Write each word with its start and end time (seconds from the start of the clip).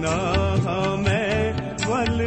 ਚੁੱਕਣਾ 0.00 0.58
ਹਾਂ 0.66 0.96
ਮੈਂ 0.96 1.52
ਵੱਲ 1.86 2.22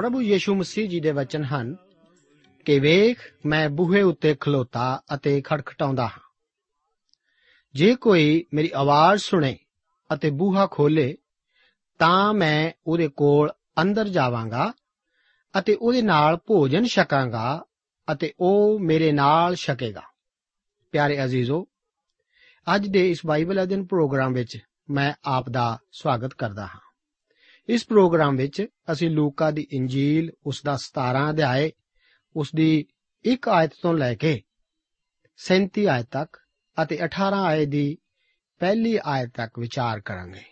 ਪ੍ਰਭੂ 0.00 0.22
ਯੀਸ਼ੂ 0.22 0.54
ਮਸੀਹ 0.54 0.88
ਜੀ 0.88 1.00
ਦੇ 1.00 1.10
ਵਚਨ 1.10 1.44
ਹਨ 1.44 1.76
ਕਿ 2.64 2.80
ਵੇਖ, 2.80 3.18
ਮੈਂ 3.46 3.68
ਬੂਹੇ 3.68 4.02
ਉੱਤੇ 4.02 4.34
ਖਲੋਤਾ 4.34 5.02
ਅਤੇ 5.14 5.40
ਖੜਖਟਾਉਂਦਾ 5.40 6.06
ਹਾਂ। 6.06 6.20
ਜੇ 7.74 7.94
ਕੋਈ 7.94 8.44
ਮੇਰੀ 8.54 8.70
ਆਵਾਜ਼ 8.74 9.22
ਸੁਣੇ 9.22 9.58
ਅਤੇ 10.14 10.30
ਬੂਹਾ 10.30 10.68
ਖੋਲੇ, 10.70 11.18
ਤਾਂ 11.98 12.34
ਮੈਂ 12.34 12.72
ਉਹਦੇ 12.86 13.08
ਕੋਲ 13.08 13.52
ਅੰਦਰ 13.82 14.08
ਜਾਵਾਂਗਾ 14.08 14.72
ਅਤੇ 15.58 15.74
ਉਹਦੇ 15.74 16.02
ਨਾਲ 16.02 16.36
ਭੋਜਨ 16.36 16.84
ਛਕਾਂਗਾ 16.84 17.64
ਅਤੇ 18.12 18.34
ਉਹ 18.40 18.78
ਮੇਰੇ 18.78 19.12
ਨਾਲ 19.12 19.54
ਛਕੇਗਾ। 19.54 20.02
ਪਿਆਰੇ 20.92 21.24
ਅਜ਼ੀਜ਼ੋ, 21.24 21.66
ਅੱਜ 22.74 22.88
ਦੇ 22.88 23.10
ਇਸ 23.10 23.26
ਬਾਈਬਲ 23.26 23.62
ਅਧਿਨ 23.62 23.86
ਪ੍ਰੋਗਰਾਮ 23.86 24.32
ਵਿੱਚ 24.32 24.58
ਮੈਂ 24.90 25.14
ਆਪ 25.24 25.48
ਦਾ 25.48 25.78
ਸਵਾਗਤ 25.92 26.34
ਕਰਦਾ 26.34 26.66
ਹਾਂ। 26.66 26.89
ਇਸ 27.70 27.86
ਪ੍ਰੋਗਰਾਮ 27.86 28.36
ਵਿੱਚ 28.36 28.66
ਅਸੀਂ 28.92 29.10
ਲੂਕਾ 29.10 29.50
ਦੀ 29.50 29.66
ਇੰਜੀਲ, 29.72 30.30
ਉਸ 30.46 30.62
ਦਾ 30.64 30.76
17 30.76 31.30
ਅਧਿਆਏ, 31.30 31.72
ਉਸ 32.36 32.50
ਦੀ 32.56 32.86
1 33.24 33.48
ਆਇਤ 33.48 33.70
ਤੋਂ 33.82 33.94
ਲੈ 33.94 34.14
ਕੇ 34.14 34.42
37 35.36 35.86
ਆਇਤ 35.86 36.06
ਤੱਕ 36.06 36.36
ਅਤੇ 36.82 36.98
18 37.04 37.42
ਆਇਤ 37.44 37.68
ਦੀ 37.68 37.98
ਪਹਿਲੀ 38.58 38.98
ਆਇਤ 39.04 39.30
ਤੱਕ 39.34 39.58
ਵਿਚਾਰ 39.58 40.00
ਕਰਾਂਗੇ। 40.00 40.42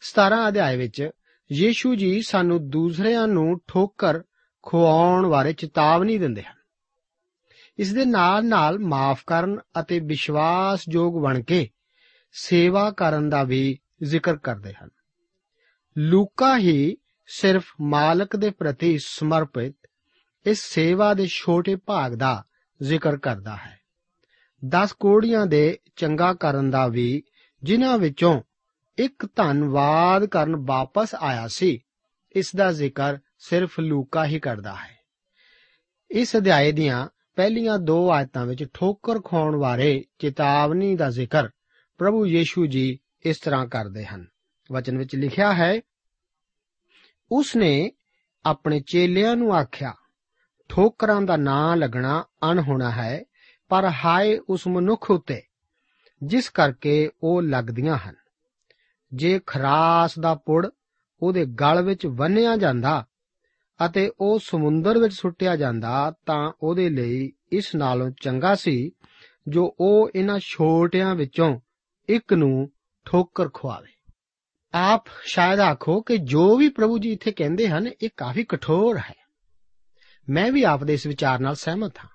17 0.00 0.48
ਅਧਿਆਏ 0.48 0.76
ਵਿੱਚ 0.76 1.10
ਯੀਸ਼ੂ 1.52 1.94
ਜੀ 1.94 2.22
ਸਾਨੂੰ 2.22 2.70
ਦੂਸਰਿਆਂ 2.70 3.28
ਨੂੰ 3.28 3.60
ਠੋਕਰ 3.66 4.22
ਖਵਾਉਣ 4.70 5.26
ਬਾਰੇ 5.26 5.52
ਚੇਤਾਵਨੀ 5.52 6.18
ਦਿੰਦੇ 6.18 6.42
ਹਨ। 6.42 6.56
ਇਸ 7.78 7.92
ਦੇ 7.92 8.04
ਨਾਲ 8.04 8.46
ਨਾਲ 8.46 8.78
ਮਾਫ 8.78 9.24
ਕਰਨ 9.26 9.60
ਅਤੇ 9.80 10.00
ਵਿਸ਼ਵਾਸਯੋਗ 10.00 11.22
ਬਣ 11.22 11.42
ਕੇ 11.42 11.70
ਸੇਵਾ 12.32 12.90
ਕਰਨ 12.90 13.28
ਦਾ 13.28 13.42
ਵੀ 13.42 13.78
ਜ਼ਿਕਰ 14.02 14.36
ਕਰਦੇ 14.36 14.72
ਹਨ। 14.72 14.88
ਲੂਕਾ 16.00 16.58
ਹੀ 16.58 16.96
ਸਿਰਫ 17.26 17.64
ਮਾਲਕ 17.80 18.36
ਦੇ 18.36 18.50
ਪ੍ਰਤੀ 18.50 18.98
ਸਮਰਪਿਤ, 18.98 19.76
ਇਸ 20.46 20.62
ਸੇਵਾ 20.62 21.14
ਦੇ 21.14 21.26
ਛੋਟੇ 21.26 21.76
ਭਾਗ 21.76 22.12
ਦਾ 22.12 22.44
ਜ਼ਿਕਰ 22.82 23.16
ਕਰਦਾ 23.16 23.56
ਹੈ। 23.56 23.80
10 24.68 24.92
ਕੋੜੀਆਂ 24.92 25.46
ਦੇ 25.46 25.78
ਚੰਗਾ 25.96 26.34
ਕਰਨ 26.34 26.70
ਦਾ 26.70 26.86
ਵੀ 26.86 27.22
ਜਿਨ੍ਹਾਂ 27.62 27.98
ਵਿੱਚੋਂ 27.98 28.42
ਇੱਕ 28.98 29.26
ਧੰਨਵਾਦ 29.36 30.24
ਕਰਨ 30.24 30.56
ਵਾਪਸ 30.56 31.14
ਆਇਆ 31.14 31.48
ਸੀ, 31.48 31.80
ਇਸ 32.36 32.56
ਦਾ 32.56 32.72
ਜ਼ਿਕਰ 32.72 33.18
ਸਿਰਫ 33.38 33.80
ਲੂਕਾ 33.80 34.24
ਹੀ 34.24 34.40
ਕਰਦਾ 34.40 34.74
ਹੈ। 34.74 34.98
ਇਸ 36.10 36.36
ਅਧਿਆਏ 36.36 36.72
ਦੀਆਂ 36.72 37.08
ਪਹਿਲੀਆਂ 37.36 37.78
ਦੋ 37.78 38.10
ਆਇਤਾਂ 38.10 38.46
ਵਿੱਚ 38.46 38.64
ਠੋਕਰ 38.74 39.20
ਖਾਉਣ 39.20 39.56
ਬਾਰੇ 39.56 40.04
ਚੇਤਾਵਨੀ 40.18 40.96
ਦਾ 40.96 41.10
ਜ਼ਿਕਰ 41.10 41.48
ਪ੍ਰਭੂ 41.98 42.26
ਯੀਸ਼ੂ 42.26 42.66
ਜੀ 42.66 42.98
ਇਸ 43.26 43.38
ਤਰ੍ਹਾਂ 43.38 43.66
ਕਰਦੇ 43.66 44.04
ਹਨ। 44.04 44.26
ਵਚਨ 44.72 44.98
ਵਿੱਚ 44.98 45.16
ਲਿਖਿਆ 45.16 45.54
ਹੈ 45.54 45.80
ਉਸ 47.32 47.56
ਨੇ 47.56 47.92
ਆਪਣੇ 48.44 48.80
ਚੇਲਿਆਂ 48.80 49.36
ਨੂੰ 49.36 49.54
ਆਖਿਆ, 49.54 49.94
ਠੋਕਰਾਂ 50.68 51.22
ਦਾ 51.22 51.36
ਨਾਂ 51.36 51.76
ਲੱਗਣਾ 51.76 52.24
ਅਣਹੋਣਾ 52.50 52.90
ਹੈ, 52.90 53.24
ਪਰ 53.68 53.90
ਹਾਏ 54.04 54.38
ਉਸ 54.38 54.66
ਮਨੁੱਖ 54.66 55.10
ਉਤੇ, 55.10 55.42
ਜਿਸ 56.22 56.50
ਕਰਕੇ 56.50 57.10
ਉਹ 57.22 57.42
ਲੱਗਦੀਆਂ 57.42 57.96
ਹਨ। 57.96 58.14
ਜੇ 59.14 59.40
ਖਰਾਸ 59.46 60.18
ਦਾ 60.18 60.34
ਪੁੜ 60.34 60.66
ਉਹਦੇ 61.22 61.46
ਗਲ 61.46 61.82
ਵਿੱਚ 61.82 62.06
ਬੰਨਿਆ 62.06 62.56
ਜਾਂਦਾ 62.56 63.06
ਅਤੇ 63.86 64.12
ਉਹ 64.20 64.38
ਸਮੁੰਦਰ 64.38 64.98
ਵਿੱਚ 64.98 65.14
ਸੁੱਟਿਆ 65.14 65.56
ਜਾਂਦਾ, 65.56 66.12
ਤਾਂ 66.26 66.52
ਉਹਦੇ 66.62 66.88
ਲਈ 66.88 67.32
ਇਸ 67.52 67.74
ਨਾਲੋਂ 67.74 68.10
ਚੰਗਾ 68.22 68.54
ਸੀ 68.54 68.92
ਜੋ 69.48 69.76
ਉਹ 69.80 70.10
ਇਹਨਾਂ 70.14 70.38
ਛੋਟਿਆਂ 70.38 71.14
ਵਿੱਚੋਂ 71.14 71.60
ਇੱਕ 72.08 72.32
ਨੂੰ 72.32 72.70
ਠੋਕਰ 73.04 73.48
ਖਵਾਵੇ 73.48 73.99
ਆਪ 74.74 75.04
ਸ਼ਾਇਦ 75.24 75.60
ਆਖੋ 75.60 76.00
ਕਿ 76.00 76.18
ਜੋ 76.18 76.56
ਵੀ 76.56 76.68
ਪ੍ਰਭੂ 76.68 76.98
ਜੀ 76.98 77.12
ਇੱਥੇ 77.12 77.32
ਕਹਿੰਦੇ 77.32 77.68
ਹਨ, 77.68 77.86
ਇਹ 78.02 78.08
ਕਾਫੀ 78.16 78.44
ਕਠੋਰ 78.44 78.98
ਹੈ। 78.98 79.14
ਮੈਂ 80.28 80.52
ਵੀ 80.52 80.62
ਆਪ 80.62 80.84
ਦੇ 80.84 80.94
ਇਸ 80.94 81.06
ਵਿਚਾਰ 81.06 81.38
ਨਾਲ 81.38 81.54
ਸਹਿਮਤ 81.54 81.98
ਹਾਂ। 81.98 82.08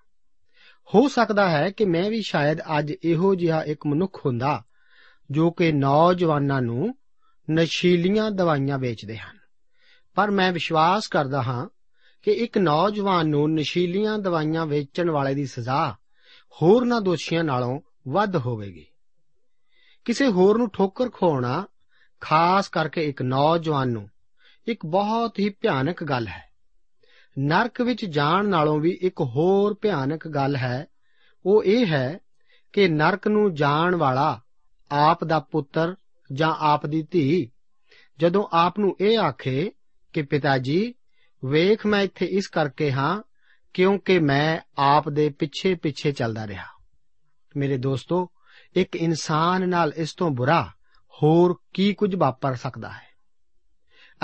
ਹੋ 0.96 1.08
ਸਕਦਾ 1.08 1.50
ਹੈ 1.50 1.70
ਕਿ 1.70 1.86
ਮੈਂ 1.86 2.10
ਵੀ 2.10 2.22
ਸ਼ਾਇਦ 2.22 2.62
ਅੱਜ 2.62 2.94
ਇਹੋ 3.04 3.36
ਜਿਹਾ 3.36 3.64
ਇੱਕ 3.64 3.88
ਮਨੁੱਖ 3.88 4.26
ਹੁੰਦਾ 4.26 4.64
ਜੋ 5.32 5.52
ਕਿ 5.52 5.72
ਨੌਜਵਾਨਾਂ 5.72 6.62
ਨੂੰ 6.62 6.96
ਨਸ਼ੀਲੀਆਂ 7.52 8.32
ਦਵਾਈਆਂ 8.32 8.80
ਵੇਚਦੇ 8.80 9.18
ਹਨ। 9.18 9.38
ਪਰ 10.16 10.32
ਮੈਂ 10.32 10.52
ਵਿਸ਼ਵਾਸ 10.52 11.08
ਕਰਦਾ 11.08 11.42
ਹਾਂ 11.42 11.68
ਕਿ 12.24 12.32
ਇੱਕ 12.32 12.58
ਨੌਜਵਾਨ 12.58 13.28
ਨੂੰ 13.28 13.54
ਨਸ਼ੀਲੀਆਂ 13.54 14.20
ਦਵਾਈਆਂ 14.20 14.66
ਵੇਚਣ 14.66 15.10
ਵਾਲੇ 15.10 15.34
ਦੀ 15.34 15.46
ਸਜ਼ਾ 15.46 15.96
ਹੋਰਨਾਂ 16.62 17.02
ਦੋਸ਼ੀਆਂ 17.02 17.44
ਨਾਲੋਂ 17.44 17.82
ਵੱਧ 18.08 18.36
ਹੋਵੇਗੀ। 18.36 18.86
ਕਿਸੇ 20.06 20.28
ਹੋਰ 20.28 20.58
ਨੂੰ 20.58 20.70
ਠੋਕਰ 20.70 21.10
ਖਵਾਉਣਾ 21.10 21.66
ਖਾਸ 22.22 22.70
ਕਰਕੇ 22.70 23.06
ਇੱਕ 23.06 23.22
ਨੌਜਵਾਨ 23.22 23.90
ਨੂੰ, 23.90 24.10
ਇੱਕ 24.68 24.86
ਬਹੁਤ 24.86 25.40
ਹੀ 25.40 25.50
ਭਿਆਨਕ 25.50 26.04
ਗੱਲ 26.04 26.28
ਹੈ। 26.28 26.44
ਨਰਕ 27.40 27.82
ਵਿੱਚ 27.82 28.06
ਜਾਣ 28.06 28.46
ਨਾਲੋਂ 28.46 28.80
ਵੀ 28.80 29.00
ਇੱਕ 29.02 29.22
ਹੋਰ 29.22 29.78
ਭਿਆਨਕ 29.82 30.28
ਗੱਲ 30.28 30.56
ਹੈ, 30.56 30.86
ਉਹ 31.46 31.64
ਇਹ 31.64 31.86
ਹੈ 31.86 32.20
ਕਿ 32.74 32.88
ਨਰਕ 32.88 33.28
ਨੂੰ 33.28 33.54
ਜਾਣ 33.54 33.96
ਵਾਲਾ 33.96 34.42
ਆਪ 34.92 35.24
ਦਾ 35.24 35.40
ਪੁੱਤਰ 35.40 35.96
ਜਾਂ 36.34 36.56
ਆਪ 36.60 36.86
ਦੀ 36.86 37.08
ਧੀ, 37.12 37.52
ਜਦੋਂ 38.18 38.48
ਆਪ 38.52 38.80
ਨੂੰ 38.80 38.98
ਇਹ 39.02 39.18
ਆਖੇ 39.18 39.72
ਕਿ 40.14 40.22
ਪਿਤਾ 40.22 40.58
ਜੀ, 40.58 40.94
ਵੇਖ 41.46 41.86
ਮੈਂ 41.86 42.02
ਇੱਥੇ 42.02 42.26
ਇਸ 42.26 42.48
ਕਰਕੇ 42.48 42.92
ਹਾਂ 42.92 43.22
ਕਿਉਂਕਿ 43.74 44.20
ਮੈਂ 44.20 44.60
ਆਪ 44.78 45.10
ਦੇ 45.10 45.30
ਪਿੱਛੇ 45.30 45.76
ਪਿੱਛੇ 45.76 46.12
ਚੱਲਦਾ 46.12 46.48
ਰਿਹਾ। 46.48 46.66
ਮੇਰੇ 47.58 47.78
ਦੋਸਤੋ, 47.78 48.30
ਇੱਕ 48.76 48.96
ਇਨਸਾਨ 48.96 49.70
ਨਾਲ 49.70 49.94
ਇਸ 49.96 50.14
ਤੋਂ 50.14 50.32
ਬੁਰਾ 50.32 50.72
ਹੋਰ 51.24 51.60
ਕੀ 51.74 51.94
ਕੁਝ 51.94 52.16
ਵਾਪਰ 52.16 52.56
ਸਕਦਾ 52.56 52.90
ਹੈ? 52.90 53.06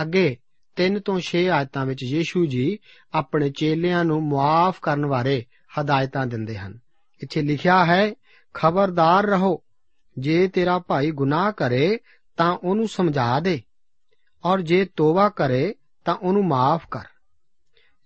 ਅੱਗੇ 0.02 0.38
3 0.76 1.00
ਤੋਂ 1.00 1.20
6 1.20 1.48
ਆਇਤਾਂ 1.48 1.86
ਵਿੱਚ 1.86 2.04
ਯੀਸ਼ੂ 2.04 2.46
ਜੀ 2.46 2.80
ਆਪਣੇ 3.14 3.50
ਚੇਲਿਆਂ 3.50 4.06
ਨੂੰ 4.06 4.24
ਮੁਆਫ 4.24 4.80
ਕਰਨ 4.80 5.06
ਬਾਰੇ 5.06 5.46
ਹਦਾਇਤਾਂ 5.80 6.28
ਦਿੰਦੇ 6.28 6.58
ਹਨ। 6.58 6.80
ਇੱਥੇ 7.24 7.42
ਲਿਖਿਆ 7.42 7.86
ਹੈ, 7.86 8.14
ਖਬਰਦਾਰ 8.54 9.26
ਰਹੋ, 9.26 9.64
ਜੇ 10.18 10.48
ਤੇਰਾ 10.48 10.80
ਭਾਈ 10.80 11.12
ਗੁਨਾਹ 11.12 11.52
ਕਰੇ 11.52 11.98
ਤਾਂ 12.38 12.58
ਉਹਨੂੰ 12.64 12.88
ਸਮਝਾ 12.88 13.40
ਦੇ, 13.40 13.62
ਔਰ 14.46 14.62
ਜੇ 14.62 14.86
ਤੋਬਾ 14.86 15.30
ਕਰੇ 15.30 15.76
ਤਾਂ 16.06 16.16
ਉਹਨੂੰ 16.16 16.48
ਮਾਫ 16.48 16.88
ਕਰ। 16.92 17.06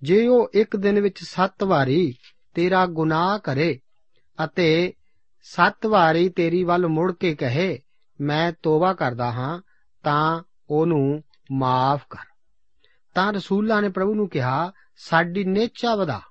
ਜੇ 0.03 0.27
ਉਹ 0.27 0.49
ਇੱਕ 0.53 0.75
ਦਿਨ 0.75 0.99
ਵਿੱਚ 0.99 1.23
7 1.23 1.63
ਵਾਰੀ 1.63 2.15
ਤੇਰਾ 2.53 2.85
ਗੁਨਾਹ 2.85 3.39
ਕਰੇ 3.39 3.79
ਅਤੇ 4.43 4.93
7 5.41 5.85
ਵਾਰੀ 5.85 6.29
ਤੇਰੀ 6.29 6.63
ਵੱਲ 6.63 6.87
ਮੁੜ 6.87 7.11
ਕੇ 7.11 7.35
ਕਹੇ 7.35 7.79
ਮੈਂ 8.21 8.53
ਤੋਬਾ 8.63 8.93
ਕਰਦਾ 8.93 9.31
ਹਾਂ, 9.31 9.61
ਤਾਂ 10.03 10.43
ਉਹਨੂੰ 10.69 11.23
ਮਾਫ 11.51 12.01
ਕਰ। 12.09 12.25
ਤਾਂ 13.13 13.33
ਰਸੂਲਾਂ 13.33 13.81
ਨੇ 13.81 13.89
ਪ੍ਰਭੂ 13.89 14.15
ਨੂੰ 14.15 14.29
ਕਿਹਾ, 14.29 14.71
ਸਾਡੀ 14.97 15.43
ਨੇਚਾ 15.43 15.95
ਵਧਾ। 15.95 16.21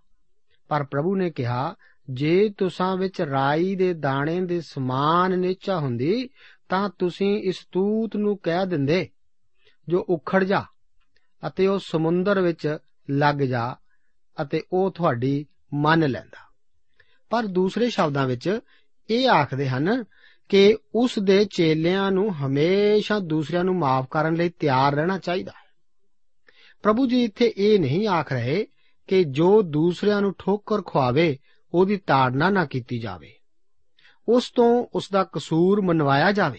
ਪਰ 0.68 0.84
ਪ੍ਰਭੂ 0.84 1.16
ਨੇ 1.16 1.30
ਕਿਹਾ, 1.30 1.74
ਜੇ 2.10 2.54
ਤੁਸਾਂ 2.58 2.96
ਵਿੱਚ 2.96 3.20
ਰਾਈ 3.20 3.76
ਦੇ 3.76 3.94
ਦਾਣੇ 3.94 4.40
ਦੇ 4.40 4.60
ਸਮਾਨ 4.60 5.38
ਨੇਚਾ 5.38 5.78
ਹੁੰਦੀ, 5.78 6.28
ਤਾਂ 6.68 6.90
ਤੁਸੀਂ 6.98 7.42
ਇਸ 7.42 7.66
ਤੂਤ 7.72 8.16
ਨੂੰ 8.16 8.38
ਕਹਿ 8.38 8.66
ਦਿੰਦੇ, 8.66 9.08
ਜੋ 9.88 10.06
ਉਖੜ 10.08 10.44
ਜਾ 10.44 10.64
ਅਤੇ 11.46 11.66
ਉਹ 11.66 11.78
ਸਮੁੰਦਰ 11.78 12.40
ਵਿੱਚ 12.40 12.78
ਲੱਗ 13.10 13.36
ਜਾ 13.36 13.76
ਅਤੇ 14.42 14.62
ਉਹ 14.72 14.90
ਤੁਹਾਡੀ 14.90 15.46
ਮੰਨ 15.74 16.10
ਲੈਂਦਾ। 16.10 16.52
ਪਰ 17.30 17.46
ਦੂਸਰੇ 17.46 17.90
ਸ਼ਬਦਾਂ 17.90 18.26
ਵਿੱਚ 18.26 18.60
ਇਹ 19.10 19.28
ਆਖਦੇ 19.28 19.68
ਹਨ 19.68 20.04
ਕਿ 20.48 20.76
ਉਸ 20.94 21.18
ਦੇ 21.18 21.44
ਚੇਲਿਆਂ 21.44 22.10
ਨੂੰ 22.10 22.34
ਹਮੇਸ਼ਾ 22.34 23.18
ਦੂਸਰਿਆਂ 23.18 23.64
ਨੂੰ 23.64 23.78
ਮਾਫ 23.78 24.06
ਕਰਨ 24.10 24.34
ਲਈ 24.34 24.48
ਤਿਆਰ 24.48 24.94
ਰਹਿਣਾ 24.94 25.18
ਚਾਹੀਦਾ 25.18 25.50
ਹੈ। 25.50 25.64
ਪ੍ਰਭੂ 26.82 27.06
ਜੀ 27.06 27.24
ਇੱਥੇ 27.24 27.52
ਇਹ 27.56 27.80
ਨਹੀਂ 27.80 28.08
ਆਖ 28.08 28.32
ਰਹੇ 28.32 28.66
ਕਿ 29.06 29.24
ਜੋ 29.24 29.62
ਦੂਸਰਿਆਂ 29.62 30.20
ਨੂੰ 30.20 30.34
ਠੋਕਰ 30.38 30.82
ਖਵਾਵੇ 30.82 31.38
ਉਹਦੀ 31.74 31.96
ਤਾੜਨਾ 31.96 32.50
ਨਾ 32.50 32.64
ਕੀਤੀ 32.64 33.00
ਜਾਵੇ। 33.00 33.34
ਉਸ 34.28 34.50
ਤੋਂ 34.50 34.86
ਉਸ 34.94 35.10
ਦਾ 35.10 35.24
ਕਸੂਰ 35.24 35.80
ਮਨਵਾਇਆ 35.80 36.32
ਜਾਵੇ। 36.32 36.58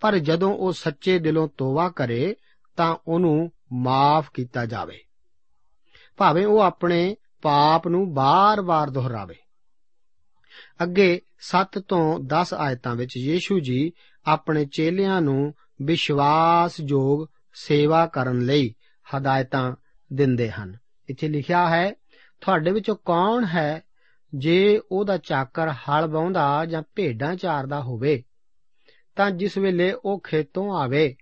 ਪਰ 0.00 0.18
ਜਦੋਂ 0.18 0.54
ਉਹ 0.54 0.72
ਸੱਚੇ 0.72 1.18
ਦਿਲੋਂ 1.18 1.48
ਤੋਬਾ 1.58 1.88
ਕਰੇ, 1.88 2.36
ਤਾਂ 2.76 2.96
ਉਹਨੂੰ 3.08 3.52
ਮਾਫ 3.72 4.30
ਕੀਤਾ 4.34 4.66
ਜਾਵੇ। 4.66 4.98
ਭਾਵੇਂ 6.16 6.46
ਉਹ 6.46 6.60
ਆਪਣੇ 6.60 7.16
ਪਾਪ 7.42 7.88
ਨੂੰ 7.88 8.14
ਬਾਰ-ਬਾਰ 8.14 8.90
ਦੁਹਰਾਵੇ। 8.90 9.34
ਅੱਗੇ 10.82 11.20
7 11.38 11.78
ਤੋਂ 11.78 12.20
10 12.20 12.54
ਆਇਤਾਂ 12.56 12.96
ਵਿੱਚ 12.96 13.16
ਯੀਸ਼ੂ 13.16 13.60
ਜੀ 13.60 13.92
ਆਪਣੇ 14.26 14.64
ਚੇਲਿਆਂ 14.64 15.20
ਨੂੰ 15.20 15.54
ਵਿਸ਼ਵਾਸਯੋਗ 15.82 17.26
ਸੇਵਾ 17.54 18.06
ਕਰਨ 18.06 18.40
ਲਈ 18.40 18.74
ਹਦਾਇਤਾਂ 19.16 19.76
ਦਿੰਦੇ 20.12 20.50
ਹਨ। 20.50 20.78
ਇੱਥੇ 21.08 21.28
ਲਿਖਿਆ 21.28 21.68
ਹੈ, 21.68 21.92
ਤੁਹਾਡੇ 22.40 22.70
ਵਿੱਚੋਂ 22.70 22.96
ਕੌਣ 22.96 23.44
ਹੈ 23.44 23.82
ਜੇ 24.34 24.80
ਉਹਦਾ 24.92 25.18
ਚਾਕਰ 25.18 25.68
ਹਲ 25.68 26.06
ਵਾਹੁੰਦਾ 26.06 26.66
ਜਾਂ 26.66 26.82
ਭੇਡਾਂ 26.94 27.36
ਚਾਰਦਾ 27.36 27.80
ਹੋਵੇ? 27.80 28.22
ਤਾਂ 29.16 29.30
ਜਿਸ 29.30 29.58
ਵੇਲੇ 29.58 29.92
ਉਹ 30.04 30.20
ਖੇਤੋਂ 30.20 30.76
ਆਵੇ 30.76 31.16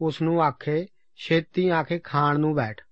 ਉਸ 0.00 0.22
ਨੂੰ 0.22 0.42
ਆਖੇ, 0.42 0.86
ਛੇਤੀ 1.16 1.68
ਆ 1.68 1.82
ਕੇ 1.82 1.98
ਖਾਣ 1.98 2.38
ਨੂੰ 2.38 2.54
ਬੈਠ। 2.54 2.82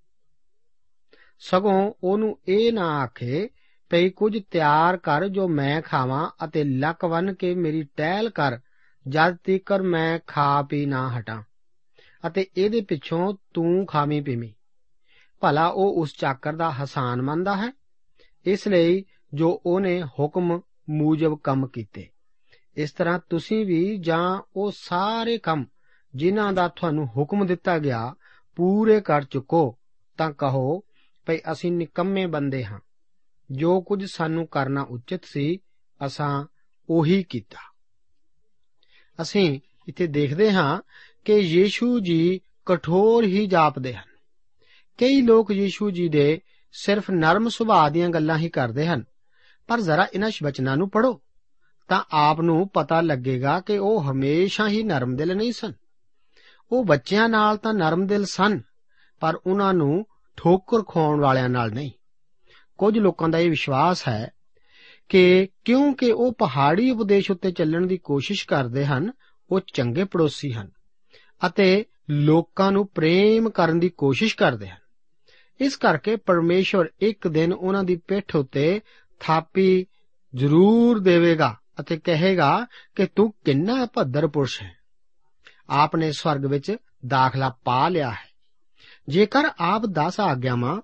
ਸਗੋਂ 1.38 1.92
ਉਹਨੂੰ 2.04 2.38
ਇਹ 2.48 2.72
ਨਾ 2.72 2.98
ਆਖੇ 2.98 3.48
ਪਈ 3.90 4.10
ਕੁਝ 4.10 4.42
ਤਿਆਰ 4.50 4.96
ਕਰ 4.96 5.28
ਜੋ 5.28 5.48
ਮੈਂ 5.48 5.82
ਖਾਵਾਂ 5.82 6.30
ਅਤੇ 6.44 6.64
ਲੱਕ 6.64 7.04
ਵੰਨ 7.04 7.34
ਕੇ 7.34 7.54
ਮੇਰੀ 7.54 7.82
ਟਹਿਲ 7.82 8.30
ਕਰ, 8.30 8.58
ਜਦ 9.08 9.36
ਤੀਕਰ 9.36 9.82
ਮੈਂ 9.82 10.18
ਖਾ 10.26 10.62
ਪੀ 10.62 10.86
ਨਾ 10.86 11.18
ਹਟਾਂ। 11.18 11.42
ਅਤੇ 12.26 12.46
ਇਹਦੇ 12.56 12.80
ਪਿੱਛੋਂ 12.80 13.34
ਤੂੰ 13.54 13.86
ਖਾਵੀਂ 13.86 14.22
ਪੀਵੀਂ। 14.22 14.52
ਭਲਾ 15.40 15.66
ਉਹ 15.66 16.02
ਉਸ 16.02 16.12
ਚਾਕਰ 16.12 16.52
ਦਾ 16.52 16.70
ਹਸਾਨ 16.70 17.22
ਮੰਨਦਾ 17.22 17.56
ਹੈ? 17.56 17.72
ਇਸ 18.46 18.68
ਲਈ 18.68 19.04
ਜੋ 19.34 19.62
ਉਹਨੇ 19.66 20.02
ਹੁਕਮ 20.02 20.60
ਮੂਜਬ 20.90 21.38
ਕੰਮ 21.44 21.66
ਕੀਤੇ। 21.66 22.08
ਇਸ 22.76 22.92
ਤਰ੍ਹਾਂ 22.92 23.18
ਤੁਸੀਂ 23.30 23.66
ਵੀ 23.66 23.96
ਜਾਂ 23.96 24.42
ਉਹ 24.56 24.72
ਸਾਰੇ 24.74 25.38
ਕੰਮ 25.38 25.64
ਜਿਨ੍ਹਾਂ 26.14 26.52
ਦਾ 26.52 26.68
ਤੁਹਾਨੂੰ 26.68 27.06
ਹੁਕਮ 27.06 27.46
ਦਿੱਤਾ 27.46 27.78
ਗਿਆ, 27.78 28.14
ਪੂਰੇ 28.56 29.00
ਕਰ 29.00 29.24
ਚੁੱਕੋ, 29.24 29.78
ਤਾਂ 30.16 30.30
ਕਹੋ 30.30 30.82
ਭਈ 31.26 31.38
ਅਸੀਂ 31.52 31.72
ਨਿਕੰਮੇ 31.72 32.26
ਬੰਦੇ 32.26 32.64
ਹਾਂ। 32.64 32.80
ਜੋ 33.50 33.80
ਕੁਝ 33.80 34.04
ਸਾਨੂੰ 34.04 34.46
ਕਰਨਾ 34.46 34.82
ਉਚਿਤ 34.82 35.24
ਸੀ, 35.24 35.58
ਅਸਾਂ 36.06 36.46
ਉਹੀ 36.88 37.22
ਕੀਤਾ। 37.22 37.58
ਅਸੀਂ 39.22 39.60
ਇੱਥੇ 39.88 40.06
ਦੇਖਦੇ 40.06 40.52
ਹਾਂ 40.52 40.80
ਕਿ 41.24 41.34
ਯੀਸ਼ੂ 41.34 42.00
ਜੀ 42.00 42.40
ਕਠੋਰ 42.66 43.24
ਹੀ 43.24 43.46
ਜਾਪਦੇ 43.46 43.94
ਹਨ। 43.94 44.08
ਕਈ 44.98 45.20
ਲੋਕ 45.22 45.50
ਯੀਸ਼ੂ 45.50 45.90
ਜੀ 45.90 46.08
ਦੇ 46.08 46.40
ਸਿਰਫ 46.72 47.10
ਨਰਮ 47.10 47.48
ਸੁਭਾਅ 47.48 47.90
ਦੀਆਂ 47.90 48.08
ਗੱਲਾਂ 48.08 48.38
ਹੀ 48.38 48.48
ਕਰਦੇ 48.48 48.86
ਹਨ, 48.86 49.04
ਪਰ 49.66 49.80
ਜ਼ਰਾ 49.80 50.06
ਇਹਨਾਂ 50.14 50.30
ਵਚਨਾਂ 50.42 50.76
ਨੂੰ 50.76 50.90
ਪੜੋ 50.90 51.20
ਤਾਂ 51.88 52.02
ਆਪ 52.10 52.40
ਨੂੰ 52.40 52.68
ਪਤਾ 52.68 53.00
ਲੱਗੇਗਾ 53.00 53.60
ਕਿ 53.60 53.78
ਉਹ 53.78 54.02
ਹਮੇਸ਼ਾ 54.02 54.68
ਹੀ 54.68 54.82
ਨਰਮ 54.82 55.16
ਦਿਲ 55.16 55.36
ਨਹੀਂ 55.36 55.52
ਸਨ। 55.52 55.72
ਉਹ 56.72 56.84
ਬੱਚਿਆਂ 56.84 57.28
ਨਾਲ 57.28 57.56
ਤਾਂ 57.56 57.74
ਨਰਮ 57.74 58.06
ਦਿਲ 58.06 58.24
ਸਨ, 58.24 58.60
ਪਰ 59.20 59.38
ਉਹਨਾਂ 59.46 59.74
ਨੂੰ 59.74 60.04
ਠੋਕਰ 60.36 60.82
ਖਾਉਣ 60.82 61.20
ਵਾਲਿਆਂ 61.20 61.48
ਨਾਲ 61.48 61.72
ਨਹੀਂ। 61.72 61.90
ਕੁਝ 62.78 62.98
ਲੋਕਾਂ 62.98 63.28
ਦਾ 63.28 63.38
ਇਹ 63.38 63.50
ਵਿਸ਼ਵਾਸ 63.50 64.08
ਹੈ 64.08 64.30
ਕਿ 65.08 65.48
ਕਿਉਂਕਿ 65.64 66.12
ਉਹ 66.12 66.32
ਪਹਾੜੀ 66.32 66.90
ਉਪਦੇਸ਼ 66.90 67.30
ਉੱਤੇ 67.30 67.50
ਚੱਲਣ 67.50 67.86
ਦੀ 67.86 67.98
ਕੋਸ਼ਿਸ਼ 67.98 68.46
ਕਰਦੇ 68.46 68.86
ਹਨ, 68.86 69.12
ਉਹ 69.50 69.60
ਚੰਗੇ 69.74 70.04
ਪੜੋਸੀ 70.04 70.52
ਹਨ 70.52 70.70
ਅਤੇ 71.46 71.84
ਲੋਕਾਂ 72.10 72.72
ਨੂੰ 72.72 72.86
ਪ੍ਰੇਮ 72.86 73.50
ਕਰਨ 73.50 73.78
ਦੀ 73.78 73.88
ਕੋਸ਼ਿਸ਼ 73.88 74.36
ਕਰਦੇ 74.36 74.68
ਹਨ। 74.68 74.86
ਇਸ 75.60 75.76
ਕਰਕੇ 75.76 76.16
ਪਰਮੇਸ਼ਵਰ 76.16 76.88
ਇੱਕ 77.00 77.28
ਦਿਨ 77.28 77.52
ਉਹਨਾਂ 77.52 77.84
ਦੀ 77.84 77.96
ਪਿੱਠ 77.96 78.36
ਉੱਤੇ 78.36 78.80
ਥਾਪੀ 79.20 79.86
ਜ਼ਰੂਰ 80.34 80.98
ਦੇਵੇਗਾ 80.98 81.56
ਅਤੇ 81.80 81.96
ਕਹੇਗਾ 81.96 82.66
ਕਿ 82.94 83.06
ਤੂੰ 83.06 83.34
ਕਿੰਨਾ 83.44 83.86
ਭੱਦਰ 83.94 84.26
ਪੁਰਸ਼ 84.26 84.62
ਹੈ। 84.62 84.76
ਆਪ 85.70 85.96
ਨੇ 85.96 86.12
ਸਵਰਗ 86.12 86.46
ਵਿੱਚ 86.46 86.76
ਦਾਖਲਾ 87.06 87.56
ਪਾ 87.64 87.88
ਲਿਆ 87.88 88.10
ਹੈ। 88.10 88.36
ਜੇਕਰ 89.08 89.44
ਆਪ 89.60 89.82
10 89.86 90.20
ਆਗਿਆਵਾਂ 90.20 90.80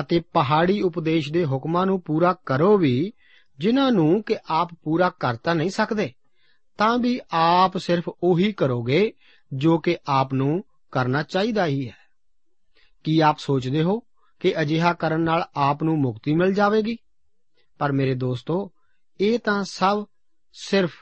ਅਤੇ 0.00 0.20
ਪਹਾੜੀ 0.20 0.82
ਉਪਦੇਸ਼ 0.82 1.32
ਦੇ 1.32 1.44
ਹੁਕਮਾਂ 1.44 1.86
ਨੂੰ 1.86 2.00
ਪੂਰਾ 2.00 2.36
ਕਰੋ 2.46 2.78
ਵੀ, 2.78 3.12
ਜਿਨ੍ਹਾਂ 3.58 3.92
ਨੂੰ 3.92 4.22
ਕਿ 4.22 4.36
ਆਪ 4.46 4.68
ਪੂਰਾ 4.74 5.10
ਕਰ 5.10 5.36
ਤਾਂ 5.36 5.54
ਨਹੀਂ 5.54 5.70
ਸਕਦੇ, 5.70 6.12
ਤਾਂ 6.78 6.98
ਵੀ 6.98 7.20
ਆਪ 7.30 7.78
ਸਿਰਫ 7.78 8.08
ਉਹੀ 8.22 8.52
ਕਰੋਗੇ 8.52 9.12
ਜੋ 9.52 9.78
ਕਿ 9.78 9.96
ਆਪ 10.06 10.34
ਨੂੰ 10.34 10.64
ਕਰਨਾ 10.90 11.22
ਚਾਹੀਦਾ 11.22 11.66
ਹੀ 11.66 11.88
ਹੈ। 11.88 11.96
ਕੀ 13.04 13.20
ਆਪ 13.20 13.38
ਸੋਚਦੇ 13.38 13.82
ਹੋ 13.82 14.00
ਕਿ 14.40 14.60
ਅਜਿਹਾ 14.60 14.92
ਕਰਨ 14.92 15.20
ਨਾਲ 15.20 15.44
ਆਪ 15.56 15.82
ਨੂੰ 15.82 16.00
ਮੁਕਤੀ 16.00 16.34
ਮਿਲ 16.34 16.54
ਜਾਵੇਗੀ? 16.54 16.96
ਪਰ 17.78 17.92
ਮੇਰੇ 17.92 18.14
ਦੋਸਤੋ, 18.14 18.72
ਇਹ 19.20 19.38
ਤਾਂ 19.38 19.64
ਸਭ 19.64 20.06
ਸਿਰਫ 20.52 20.92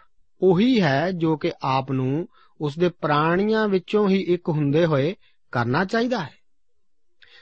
ਉਹੀ 0.40 0.82
ਹੈ 0.82 1.10
ਜੋ 1.10 1.36
ਕਿ 1.36 1.52
ਆਪ 1.62 1.92
ਨੂੰ 1.92 2.28
ਉਸ 2.60 2.78
ਦੇ 2.78 2.88
ਪ੍ਰਾਣੀਆਂ 2.88 3.68
ਵਿੱਚੋਂ 3.68 4.08
ਹੀ 4.08 4.20
ਇੱਕ 4.20 4.48
ਹੁੰਦੇ 4.48 4.86
ਹੋਏ 4.86 5.14
ਕਰਨਾ 5.52 5.84
ਚਾਹੀਦਾ 5.84 6.20
ਹੈ। 6.20 6.37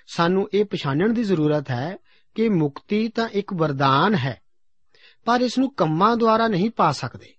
ਸਾਨੂੰ 0.06 0.48
ਇਹ 0.54 0.64
ਪਛਾਣਨ 0.64 1.14
ਦੀ 1.14 1.22
ਜ਼ਰੂਰਤ 1.22 1.70
ਹੈ 1.70 1.96
ਕਿ 2.34 2.48
ਮੁਕਤੀ 2.48 3.08
ਤਾਂ 3.08 3.28
ਇੱਕ 3.28 3.52
ਵਰਦਾਨ 3.52 4.14
ਹੈ, 4.14 4.40
ਪਰ 5.24 5.40
ਇਸ 5.40 5.58
ਨੂੰ 5.58 5.74
ਕੰਮਾਂ 5.74 6.16
ਦੁਆਰਾ 6.16 6.48
ਨਹੀਂ 6.48 6.70
ਪਾ 6.70 6.92
ਸਕਦੇ। 6.92 7.34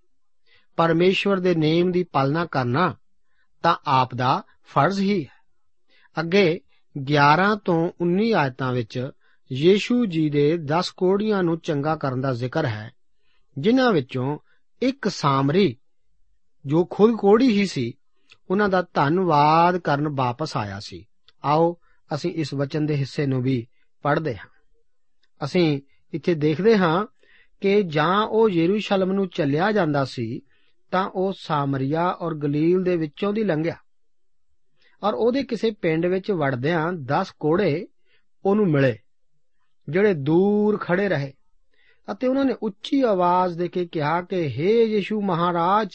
ਪਰਮੇਸ਼ਵਰ 0.76 1.40
ਦੇ 1.40 1.56
ਨੇਮ 1.56 1.92
ਦੀ 1.92 2.04
ਪਾਲਣਾ 2.04 2.46
ਕਰਨਾ 2.46 2.96
ਤਾਂ 3.64 3.76
ਆਪ 3.86 4.16
ਦਾ 4.16 4.44
ਫਰਜ਼ 4.66 5.00
ਹੀ 5.00 5.24
ਹੈ। 5.24 5.38
ਅੱਗੇ 6.20 6.60
11 6.98 7.56
ਤੋਂ 7.56 7.92
19 8.02 8.34
ਆਇਤਾਂ 8.34 8.74
ਵਿੱਚ 8.74 9.12
ਯੀਸ਼ੂ 9.52 10.06
ਜੀ 10.06 10.30
ਦੇ 10.30 10.58
10 10.58 10.92
ਕੋੜੀਆਂ 10.92 11.44
ਨੂੰ 11.44 11.60
ਚੰਗਾ 11.60 11.96
ਕਰਨ 11.96 12.22
ਦਾ 12.22 12.34
ਜ਼ਿਕਰ 12.34 12.66
ਹੈ, 12.66 12.92
ਜਿਨ੍ਹਾਂ 13.58 13.92
ਵਿੱਚੋਂ 13.92 14.38
ਇੱਕ 14.82 15.08
ਸਾਮਰੀ, 15.08 15.78
ਜੋ 16.66 16.86
ਖੁਦ 16.86 17.12
ਕੋੜੀ 17.12 17.48
ਹੀ 17.48 17.66
ਸੀ, 17.66 17.94
ਉਹਨਾਂ 18.50 18.70
ਦਾ 18.70 18.82
ਧੰਨਵਾਦ 18.94 19.78
ਕਰਨ 19.78 20.08
ਵਾਪਸ 20.08 20.58
ਆਇਆ 20.58 20.80
ਸੀ। 20.80 21.06
ਆਓ 21.46 21.78
ਅਸੀਂ 22.16 22.32
ਇਸ 22.32 22.54
ਵਚਨ 22.54 22.86
ਦੇ 22.86 22.96
ਹਿੱਸੇ 22.96 23.26
ਨੂੰ 23.26 23.42
ਵੀ 23.42 23.68
ਪੜ੍ਹਦੇ 24.02 24.38
ਹਾਂ। 24.38 24.48
ਅਸੀਂ 25.46 25.82
ਇੱਥੇ 26.14 26.34
ਦੇਖਦੇ 26.34 26.78
ਹਾਂ 26.78 27.06
ਕਿ 27.62 27.84
ਜਾਂ 27.84 28.28
ਉਹ 28.28 28.50
ਯਰੂਸ਼ਲਮ 28.50 29.12
ਨੂੰ 29.12 29.28
ਚੱਲਿਆ 29.28 29.72
ਜਾਂਦਾ 29.72 30.06
ਸੀ, 30.06 30.42
ਤਾਂ 30.92 31.10
ਉਹ 31.10 31.34
ਸਾਮਰੀਆ 31.38 32.12
ਔਰ 32.12 32.36
ਗਲੀਲ 32.36 32.84
ਦੇ 32.84 32.98
ਵਿੱਚੋਂ 32.98 33.34
ਦੀ 33.34 33.44
ਲੰਘਿਆ। 33.44 33.76
ਔਰ 35.04 35.14
ਉਹਦੇ 35.14 35.44
ਕਿਸੇ 35.44 35.72
ਪਿੰਡ 35.72 36.06
ਵਿੱਚ 36.06 36.32
ਵੜਦਿਆਂ 36.32 36.94
10 36.94 37.32
ਕੋੜੇ 37.40 37.88
ਉਹਨੂੰ 38.46 38.68
ਮਿਲੇ, 38.68 38.98
ਜਿਹੜੇ 39.90 40.14
ਦੂਰ 40.14 40.78
ਖੜੇ 40.78 41.10
ਰਹੇ 41.10 41.34
ਅਤੇ 42.12 42.28
ਉਹਨਾਂ 42.28 42.46
ਨੇ 42.46 42.54
ਉੱਚੀ 42.54 43.02
ਆਵਾਜ਼ 43.02 43.58
ਦੇ 43.58 43.68
ਕੇ 43.68 43.86
ਕਿਹਾ 43.86 44.22
ਕਿ 44.22 44.36
हे 44.36 44.72
ਯੀਸ਼ੂ 44.88 45.22
ਮਹਾਰਾਜ, 45.22 45.90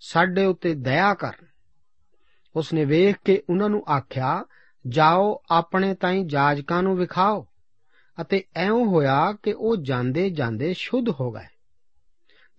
ਸਾਡੇ 0.00 0.44
ਉੱਤੇ 0.44 0.74
ਦਇਆ 0.74 1.14
ਕਰ। 1.14 1.32
ਉਸਨੇ 2.56 2.84
ਵੇਖ 2.84 3.16
ਕੇ 3.24 3.42
ਉਹਨਾਂ 3.50 3.68
ਨੂੰ 3.68 3.84
ਆਖਿਆ 3.88 4.44
ਜਾਓ, 4.88 5.40
ਆਪਣੇ 5.50 5.94
ਤਾਈਂ 5.94 6.24
ਜਾਜਕਾਂ 6.24 6.82
ਨੂੰ 6.82 6.96
ਵਿਖਾਓ। 6.96 7.46
ਅਤੇ 8.20 8.44
ਐਉਂ 8.56 8.86
ਹੋਇਆ 8.86 9.32
ਕਿ 9.42 9.52
ਉਹ 9.52 9.76
ਜਾਂਦੇ 9.76 10.30
ਜਾਂਦੇ 10.30 10.74
ਸ਼ੁੱਧ 10.74 11.08
ਹੋ 11.08 11.32
ਗਏ। 11.32 11.46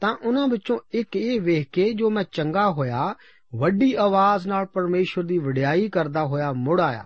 ਤਾਂ 0.02 0.16
ਉਹਨਾਂ 0.16 0.48
ਵਿੱਚੋਂ 0.48 0.80
ਇੱਕ 0.92 1.16
ਇਹ 1.16 1.42
ਵੇਖ 1.42 1.70
ਕੇ 1.70 1.94
ਜੋ 1.94 2.10
ਮੈਂ 2.10 2.24
ਚੰਗਾ 2.32 2.72
ਹੋਇਆ, 2.72 3.16
ਵੱਡੀ 3.56 3.94
ਆਵਾਜ਼ 3.94 4.48
ਨਾਲ 4.48 4.66
ਪਰਮੇਸ਼ਵਰ 4.66 5.24
ਦੀ 5.26 5.38
ਵਡਿਆਈ 5.38 5.90
ਕਰਦਾ 5.90 6.26
ਹੋਇਆ 6.26 6.54
ਮੁੜ 6.54 6.82
ਆਇਆ 6.82 7.06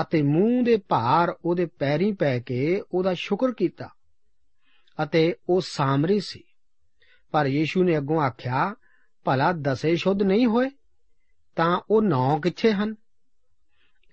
ਅਤੇ 0.00 0.22
ਮੂੰਹ 0.22 0.64
ਦੇ 0.64 0.76
ਭਾਰ 0.76 1.36
ਉਹਦੇ 1.44 1.66
ਪੈਰੀਂ 1.66 2.14
ਪੈ 2.14 2.38
ਕੇ 2.38 2.82
ਉਹਦਾ 2.94 3.14
ਸ਼ੁਕਰ 3.14 3.52
ਕੀਤਾ 3.52 3.88
ਅਤੇ 5.02 5.34
ਉਹ 5.48 5.60
ਸਾਮਰੀ 5.60 6.20
ਸੀ। 6.20 6.44
ਪਰ 7.32 7.46
ਯੀਸ਼ੂ 7.46 7.84
ਨੇ 7.84 7.98
ਅੱਗੋਂ 7.98 8.20
ਆਖਿਆ, 8.20 8.74
ਭਲਾ 9.24 9.52
ਦਸੇ 9.52 9.96
ਸ਼ੁੱਧ 9.96 10.22
ਨਹੀਂ 10.22 10.46
ਹੋਏ? 10.46 10.70
ਤਾਂ 11.56 11.80
ਉਹ 11.90 12.02
ਨੌ 12.02 12.40
ਕਿੱਥੇ 12.40 12.72
ਹਨ? 12.72 12.94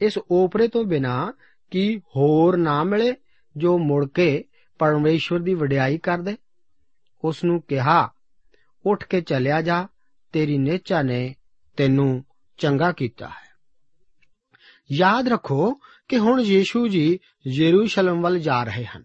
ਇਸ 0.01 0.19
ਓਪਰੇ 0.31 0.67
ਤੋਂ 0.67 0.83
ਬਿਨਾ 0.83 1.33
ਕੀ 1.71 2.01
ਹੋਰ 2.15 2.57
ਨਾ 2.57 2.83
ਮਿਲੇ 2.83 3.13
ਜੋ 3.57 3.77
ਮੁੜ 3.77 4.09
ਕੇ 4.09 4.43
ਪਰਮੇਸ਼ਵਰ 4.79 5.39
ਦੀ 5.39 5.53
ਵਡਿਆਈ 5.53 5.97
ਕਰਦੇ? 5.97 6.37
ਉਸ 7.23 7.43
ਨੂੰ 7.43 7.61
ਕਿਹਾ, 7.61 8.11
ਉੱਠ 8.85 9.03
ਕੇ 9.03 9.21
ਚੱਲਿਆ 9.21 9.61
ਜਾ, 9.61 9.87
ਤੇਰੀ 10.31 10.57
ਨੇਚਾ 10.57 11.01
ਨੇ 11.01 11.35
ਤੈਨੂੰ 11.77 12.25
ਚੰਗਾ 12.57 12.91
ਕੀਤਾ 12.91 13.27
ਹੈ। 13.27 13.47
ਯਾਦ 14.91 15.27
ਰੱਖੋ 15.27 15.79
ਕਿ 16.07 16.17
ਹੁਣ 16.17 16.41
ਯੀਸ਼ੂ 16.41 16.87
ਜੀ 16.87 17.19
ਯਰੂਸ਼ਲਮ 17.47 18.21
ਵੱਲ 18.21 18.39
ਜਾ 18.39 18.63
ਰਹੇ 18.63 18.85
ਹਨ। 18.85 19.03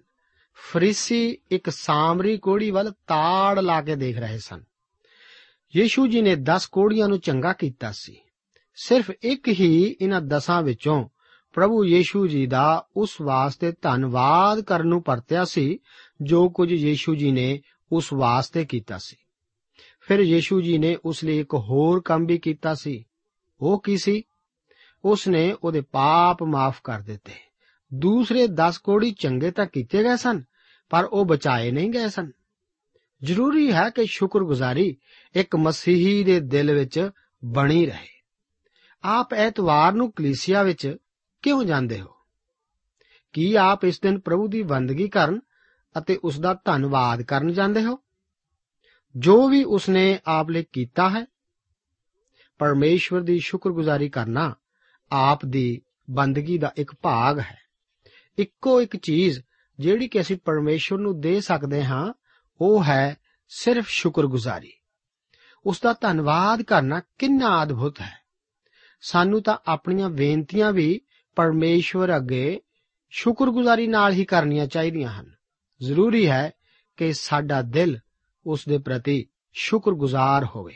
ਫਰੀਸੀ 0.55 1.39
ਇੱਕ 1.51 1.71
ਸਾਮਰੀ 1.71 2.39
ਕੋੜੀ 2.39 2.71
ਵੱਲ 2.71 2.91
ਤਾੜ 2.91 3.59
ਲਾ 3.59 3.83
ਕੇ 3.83 3.97
ਦੇਖ 3.97 4.19
ਰਹੇ 4.19 4.39
ਸਨ। 4.39 4.63
ਯੀਸ਼ੂ 5.77 6.07
ਜੀ 6.07 6.23
ਨੇ 6.23 6.37
10 6.37 6.67
ਕੋੜੀਆਂ 6.67 7.09
ਨੂੰ 7.09 7.21
ਚੰਗਾ 7.21 7.53
ਕੀਤਾ 7.53 7.93
ਸੀ। 7.93 8.22
ਸਿਰਫ 8.75 9.11
ਇੱਕ 9.23 9.49
ਹੀ 9.49 9.97
ਇਹਨਾਂ 10.01 10.21
ਦਸਾਂ 10.21 10.63
ਵਿੱਚੋਂ 10.63 11.09
ਪ੍ਰਭੂ 11.53 11.85
ਯੀਸ਼ੂ 11.85 12.27
ਜੀ 12.27 12.47
ਦਾ 12.47 12.87
ਉਸ 12.97 13.21
ਵਾਸਤੇ 13.21 13.73
ਧੰਨਵਾਦ 13.83 14.61
ਕਰਨ 14.61 14.87
ਨੂੰ 14.87 15.03
ਪਰਤਿਆ 15.03 15.45
ਸੀ, 15.45 15.79
ਜੋ 16.23 16.51
ਕੁਝ 16.51 16.73
ਯੀਸ਼ੂ 16.73 17.15
ਜੀ 17.15 17.31
ਨੇ 17.31 17.61
ਉਸ 17.93 18.13
ਵਾਸਤੇ 18.13 18.65
ਕੀਤਾ 18.65 18.99
ਸੀ। 18.99 19.17
ਫਿਰ 20.01 20.21
ਯੀਸ਼ੂ 20.21 20.61
ਜੀ 20.61 20.79
ਨੇ 20.79 20.97
ਉਸ 21.05 21.25
ਲਈ 21.25 21.39
ਇੱਕ 21.39 21.55
ਹੋਰ 21.55 22.01
ਕੰਮ 22.01 22.27
ਵੀ 22.27 22.39
ਕੀਤਾ 22.39 22.75
ਸੀ। 22.75 23.05
ਉਹ 23.61 23.83
ਕੀ 23.83 23.97
ਸੀ? 23.97 24.23
ਉਸ 25.05 25.29
ਨੇ 25.29 25.57
ਉਹਦੇ 25.65 25.81
ਪਾਪ 25.81 26.43
ਮਾਫ 26.43 26.81
ਕਰ 26.85 27.01
ਦਿੱਤੇ। 27.01 27.33
ਦੂਸਰੇ 27.95 28.47
10 28.47 28.79
ਕੋੜੀ 28.79 29.11
ਚੰਗੇ 29.11 29.51
ਤਾਂ 29.51 29.67
ਕੀਤੇ 29.67 30.05
ਗਏ 30.05 30.17
ਸਨ, 30.17 30.43
ਪਰ 30.91 31.05
ਉਹ 31.05 31.25
ਬਚਾਏ 31.25 31.71
ਨਹੀਂ 31.71 31.91
ਗਏ 31.91 32.09
ਸਨ। 32.09 32.31
ਜ਼ਰੂਰੀ 33.23 33.73
ਹੈ 33.73 33.91
ਕਿ 33.91 34.07
ਸ਼ੁਕਰਗੁਜ਼ਾਰੀ 34.07 34.97
ਇੱਕ 35.37 35.57
ਮਸੀਹੀ 35.57 36.25
ਦੇ 36.25 36.41
ਦਿਲ 36.41 36.73
ਵਿੱਚ 36.73 37.11
ਬਣੀ 37.45 37.87
ਰਹੇ। 37.87 38.12
ਆਪ 39.05 39.35
ਐਤਵਾਰ 39.35 39.93
ਨੂੰ 39.93 40.13
ਕਲੀਸਿਆ 40.13 40.63
ਵਿੱਚ 40.63 40.97
ਕਿਉਂ 41.43 41.65
ਜਾਂਦੇ 41.65 42.01
ਹੋ? 42.01 42.15
ਕੀ 43.33 43.55
ਆਪ 43.55 43.85
ਇਸ 43.85 44.01
ਦਿਨ 44.01 44.21
ਪ੍ਰਭੂ 44.21 44.49
ਦੀ 44.49 44.63
ਬੰਦਗੀ 44.63 45.09
ਕਰਨ 45.09 45.41
ਅਤੇ 45.99 46.21
ਉਸ 46.25 46.41
ਦਾ 46.41 46.55
ਧੰਨਵਾਦ 46.65 47.23
ਕਰਨ 47.23 47.53
ਜਾਂਦੇ 47.53 47.85
ਹੋ? 47.85 47.99
ਜੋ 49.17 49.49
ਵੀ 49.49 49.65
ਉਸਨੇ 49.65 50.19
ਆਪ 50.27 50.51
ਲਈ 50.51 50.65
ਕੀਤਾ 50.73 51.11
ਹੈ, 51.11 51.27
ਪਰਮੇਸ਼ਵਰ 52.59 53.21
ਦੀ 53.21 53.39
ਸ਼ੁਕਰਗੁਜ਼ਾਰੀ 53.39 54.09
ਕਰਨਾ 54.09 54.55
ਆਪ 55.13 55.45
ਦੀ 55.45 55.83
ਬੰਦਗੀ 56.11 56.59
ਦਾ 56.59 56.73
ਇੱਕ 56.77 56.95
ਭਾਗ 56.95 57.39
ਹੈ। 57.39 57.59
ਇੱਕੋ 58.39 58.83
ਇੱਕ 58.83 58.97
ਚੀਜ਼ 58.97 59.41
ਜਿਹੜੀ 59.79 60.09
ਕਿ 60.09 60.21
ਅਸੀਂ 60.21 60.39
ਪਰਮੇਸ਼ਵਰ 60.45 60.99
ਨੂੰ 60.99 61.21
ਦੇ 61.21 61.41
ਸਕਦੇ 61.41 61.85
ਹਾਂ, 61.85 62.13
ਉਹ 62.61 62.85
ਹੈ 62.85 63.17
ਸਿਰਫ 63.49 63.89
ਸ਼ੁਕਰਗੁਜ਼ਾਰੀ। 63.89 64.73
ਉਸ 65.67 65.81
ਦਾ 65.81 65.95
ਧੰਨਵਾਦ 66.01 66.63
ਕਰਨਾ 66.63 67.03
ਕਿੰਨਾ 67.19 67.63
ਅਦਭੁਤ 67.63 68.01
ਹੈ। 68.01 68.22
ਸਾਨੂੰ 69.03 69.43
ਤਾਂ 69.43 69.59
ਆਪਣੀਆਂ 69.67 70.11
ਬੇਨਤੀਆਂ 70.11 70.73
ਵੀ 70.73 71.01
ਪਰਮੇਸ਼ਵਰ 71.37 72.17
ਅੱਗੇ 72.17 72.61
ਸ਼ੁਕਰਗੁਜ਼ਾਰੀ 73.11 73.87
ਨਾਲ 73.87 74.13
ਹੀ 74.13 74.25
ਕਰਨੀਆਂ 74.25 74.67
ਚਾਹੀਦੀਆਂ 74.67 75.11
ਹਨ। 75.11 75.31
ਜ਼ਰੂਰੀ 75.83 76.29
ਹੈ 76.29 76.51
ਕਿ 76.97 77.13
ਸਾਡਾ 77.13 77.63
ਦਿਲ 77.63 77.99
ਉਸ 78.47 78.69
ਦੇ 78.69 78.79
ਪ੍ਰਤੀ 78.79 79.27
ਸ਼ੁਕਰਗੁਜ਼ਾਰ 79.53 80.45
ਹੋਵੇ। 80.45 80.75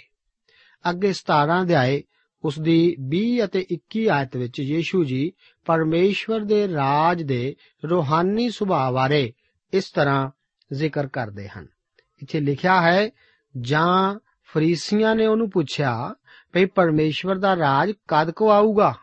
ਅੱਗੇ 0.90 1.12
17 1.12 1.62
ਅਧਿਆਏ 1.62 2.02
ਉਸ 2.44 2.58
ਦੀ 2.58 2.96
20 3.00 3.44
ਅਤੇ 3.44 3.66
21 3.70 4.08
ਆਇਤ 4.08 4.36
ਵਿੱਚ 4.36 4.60
ਯੀਸ਼ੂ 4.60 5.04
ਜੀ 5.04 5.32
ਪਰਮੇਸ਼ਵਰ 5.64 6.40
ਦੇ 6.40 6.68
ਰਾਜ 6.68 7.22
ਦੇ 7.22 7.56
ਰੋਹਾਨੀ 7.84 8.50
ਸੁਭਾਅ 8.50 8.92
ਬਾਰੇ 8.92 9.32
ਇਸ 9.72 9.90
ਤਰ੍ਹਾਂ 9.90 10.30
ਜ਼ਿਕਰ 10.72 11.06
ਕਰਦੇ 11.06 11.48
ਹਨ। 11.48 11.66
ਇੱਥੇ 12.22 12.40
ਲਿਖਿਆ 12.40 12.82
ਹੈ, 12.82 13.10
ਜਾਂ 13.60 14.18
ਫਰੀਸੀਆਂ 14.44 15.16
ਨੇ 15.16 15.26
ਉਹਨੂੰ 15.26 15.50
ਪੁੱਛਿਆ 15.50 16.14
ਭਈ 16.52 16.64
ਪਰਮੇਸ਼ਵਰ 16.64 17.38
ਦਾ 17.38 17.56
ਰਾਜ 17.56 17.92
ਕਦ 18.08 18.30
ਕੋ 18.30 18.50
ਆਊਗਾ? 18.50 18.94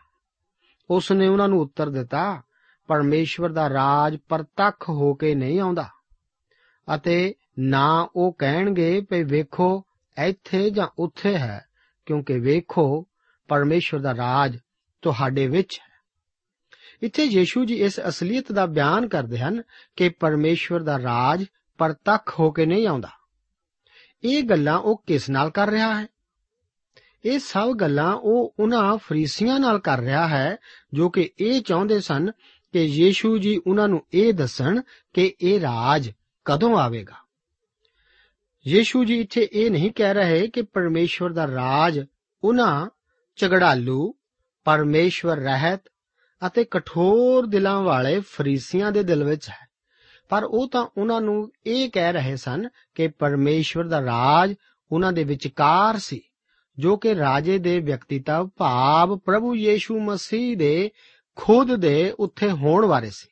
ਉਸ 0.90 1.12
ਨੇ 1.12 1.28
ਉਹਨਾਂ 1.28 1.48
ਨੂੰ 1.48 1.60
ਉੱਤਰ 1.60 1.90
ਦਿੱਤਾ, 1.90 2.42
ਪਰਮੇਸ਼ਵਰ 2.86 3.52
ਦਾ 3.52 3.70
ਰਾਜ 3.70 4.16
ਪ੍ਰਤੱਖ 4.28 4.88
ਹੋ 4.88 5.14
ਕੇ 5.14 5.34
ਨਹੀਂ 5.34 5.60
ਆਉਂਦਾ। 5.60 5.88
ਅਤੇ 6.94 7.34
ਨਾ 7.58 8.08
ਉਹ 8.16 8.32
ਕਹਿਣਗੇ 8.32 9.00
ਭਈ 9.00 9.22
ਵੇਖੋ, 9.22 9.84
ਇੱਥੇ 10.24 10.70
ਜਾਂ 10.70 10.88
ਉੱਥੇ 10.98 11.38
ਹੈ, 11.38 11.64
ਕਿਉਂਕਿ 12.06 12.38
ਵੇਖੋ, 12.38 13.06
ਪਰਮੇਸ਼ਵਰ 13.48 14.00
ਦਾ 14.00 14.16
ਰਾਜ 14.16 14.58
ਤੁਹਾਡੇ 15.02 15.46
ਵਿੱਚ 15.46 15.80
ਹੈ। 15.80 15.94
ਇੱਥੇ 17.02 17.24
ਯੀਸ਼ੂ 17.24 17.64
ਜੀ 17.64 17.74
ਇਸ 17.74 18.00
ਅਸਲੀਅਤ 18.08 18.52
ਦਾ 18.52 18.66
ਬਿਆਨ 18.66 19.08
ਕਰਦੇ 19.08 19.38
ਹਨ 19.38 19.62
ਕਿ 19.96 20.08
ਪਰਮੇਸ਼ਵਰ 20.08 20.82
ਦਾ 20.82 21.02
ਰਾਜ 21.02 21.44
ਪ੍ਰਤੱਖ 21.78 22.40
ਹੋ 22.40 22.50
ਕੇ 22.50 22.66
ਨਹੀਂ 22.66 22.86
ਆਉਂਦਾ। 22.86 23.08
ਇਹ 24.24 24.42
ਗੱਲਾਂ 24.42 24.78
ਉਹ 24.78 25.04
ਕਿਸ 25.06 25.30
ਨਾਲ 25.30 25.50
ਕਰ 25.50 25.68
ਰਿਹਾ 25.68 26.00
ਹੈ? 26.00 26.06
ਇਹ 27.24 27.38
ਸਭ 27.38 27.72
ਗੱਲਾਂ 27.72 28.14
ਉਹ 28.14 28.54
ਉਹਨਾਂ 28.60 28.96
ਫਰੀਸੀਆਂ 28.96 29.60
ਨਾਲ 29.60 29.78
ਕਰ 29.78 30.00
ਰਿਹਾ 30.00 30.28
ਹੈ, 30.28 30.56
ਜੋ 30.94 31.08
ਕਿ 31.08 31.30
ਇਹ 31.40 31.60
ਚਾਹੁੰਦੇ 31.62 32.00
ਸਨ 32.00 32.30
ਕਿ 32.72 32.82
ਯੀਸ਼ੂ 32.82 33.38
ਜੀ 33.38 33.60
ਉਹਨਾਂ 33.66 33.88
ਨੂੰ 33.88 34.06
ਇਹ 34.12 34.32
ਦੱਸਣ 34.32 34.80
ਕਿ 35.14 35.34
ਇਹ 35.40 35.60
ਰਾਜ 35.60 36.10
ਕਦੋਂ 36.44 36.78
ਆਵੇਗਾ। 36.78 37.24
ਯੀਸ਼ੂ 38.66 39.04
ਜੀ 39.04 39.20
ਇੱਥੇ 39.20 39.48
ਇਹ 39.52 39.70
ਨਹੀਂ 39.70 39.90
ਕਹਿ 39.90 40.14
ਰਹੇ 40.14 40.46
ਕਿ 40.46 40.62
ਪਰਮੇਸ਼ਵਰ 40.62 41.32
ਦਾ 41.32 41.46
ਰਾਜ 41.46 42.00
ਉਹਨਾਂ 42.44 42.86
ਝਗੜਾਲੂ, 43.36 44.14
ਪਰਮੇਸ਼ਵਰ 44.64 45.36
ਰਹਿਤ 45.36 45.82
ਅਤੇ 46.46 46.64
ਕਠੋਰ 46.64 47.46
ਦਿਲਾਂ 47.46 47.82
ਵਾਲੇ 47.82 48.20
ਫਰੀਸੀਆਂ 48.20 48.92
ਦੇ 48.92 49.02
ਦਿਲ 49.02 49.24
ਵਿੱਚ 49.24 49.48
ਹੈ। 49.48 49.68
ਪਰ 50.28 50.44
ਉਹ 50.44 50.68
ਤਾਂ 50.70 50.86
ਉਹਨਾਂ 50.96 51.20
ਨੂੰ 51.20 51.52
ਇਹ 51.66 51.90
ਕਹਿ 51.90 52.12
ਰਹੇ 52.12 52.36
ਸਨ 52.36 52.68
ਕਿ 52.94 53.08
ਪਰਮੇਸ਼ਵਰ 53.08 53.84
ਦਾ 53.84 54.00
ਰਾਜ 54.00 54.54
ਉਹਨਾਂ 54.92 55.12
ਦੇ 55.12 55.24
ਵਿਚਕਾਰ 55.24 55.98
ਸੀ। 55.98 56.20
ਜੋ 56.78 56.96
ਕਿ 56.96 57.14
ਰਾਜੇ 57.14 57.58
ਦੇ 57.58 57.80
ਵਿਅਕਤੀਤਵ 57.80 58.48
ਭਾਵ 58.56 59.18
ਪ੍ਰਭੂ 59.18 59.54
ਯੀਸ਼ੂ 59.54 60.00
ਮਸੀਹ 60.00 60.56
ਦੇ 60.56 60.90
ਖੁਦ 61.36 61.76
ਦੇ 61.76 62.14
ਉੱਥੇ 62.20 62.50
ਹੋਣ 62.50 62.86
ਬਾਰੇ 62.86 63.10
ਸੀ। 63.10 63.28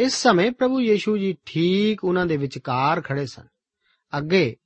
ਇਸ 0.00 0.12
ਸਮੇਂ 0.12 0.52
ਪ੍ਰਭੂ 0.52 0.80
ਯੀਸ਼ੂ 0.80 1.18
ਜੀ 1.18 1.36
ਠੀਕ 1.46 2.04
ਉਹਨਾਂ 2.04 2.26
ਦੇ 2.26 2.36
ਵਿਚਕਾਰ 2.36 3.00
ਖੜੇ 3.00 3.26
ਸਨ। 3.26 3.46
ਅੱਗੇ 4.18 4.56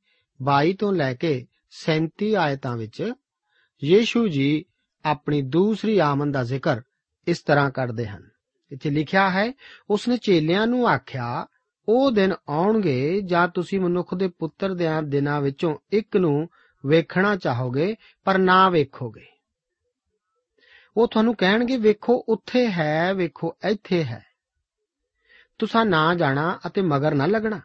22 0.42 0.72
ਤੋਂ 0.72 0.92
ਲੈ 0.92 1.14
ਕੇ 1.14 1.46
37 1.70 2.34
ਆਇਤਾਂ 2.34 2.76
ਵਿੱਚ 2.76 3.12
ਯੀਸ਼ੂ 3.84 4.28
ਜੀ 4.28 4.64
ਆਪਣੀ 5.04 5.42
ਦੂਸਰੀ 5.42 5.98
ਆਮਦ 5.98 6.34
ਦਾ 6.34 6.44
ਜ਼ਿਕਰ 6.44 6.80
ਇਸ 7.26 7.38
ਤਰ੍ਹਾਂ 7.38 7.70
ਕਰਦੇ 7.70 8.06
ਹਨ। 8.06 8.28
ਇੱਥੇ 8.72 8.90
ਲਿਖਿਆ 8.90 9.30
ਹੈ, 9.30 9.52
ਉਸਨੇ 9.90 10.16
ਚੇਲਿਆਂ 10.16 10.66
ਨੂੰ 10.66 10.88
ਆਖਿਆ, 10.88 11.46
ਉਹ 11.88 12.10
ਦਿਨ 12.10 12.34
ਆਉਣਗੇ 12.48 13.20
ਜਾਂ 13.20 13.48
ਤੁਸੀਂ 13.48 13.80
ਮਨੁੱਖ 13.80 14.14
ਦੇ 14.14 14.28
ਪੁੱਤਰ 14.28 14.74
ਦੇ 14.74 14.84
ਦਿਨਾਂ 15.04 15.40
ਵਿੱਚੋਂ 15.40 15.76
ਇੱਕ 15.92 16.16
ਨੂੰ 16.16 16.48
ਵੇਖਣਾ 16.87 17.37
ਚਾਹੋਗੇ, 17.37 17.97
ਪਰ 18.25 18.38
ਨਾ 18.38 18.68
ਵੇਖੋਗੇ। 18.68 19.27
ਉਹ 20.97 21.09
ਤੁਹਾਨੂੰ 21.09 21.35
ਕਹਿਣਗੇ, 21.37 21.77
ਵੇਖੋ, 21.77 22.25
ਉੱਥੇ 22.29 22.66
ਹੈ, 22.66 23.14
ਵੇਖੋ, 23.14 23.57
ਇੱਥੇ 23.70 24.05
ਹੈ। 24.05 24.25
ਤੁਸੀਂ 25.59 25.87
ਨਾ 25.87 26.14
ਜਾਣਾ 26.14 26.59
ਅਤੇ 26.66 26.83
ਮਗਰ 26.83 27.14
ਨਾ 27.14 27.27
ਲੱਗਣਾ, 27.27 27.61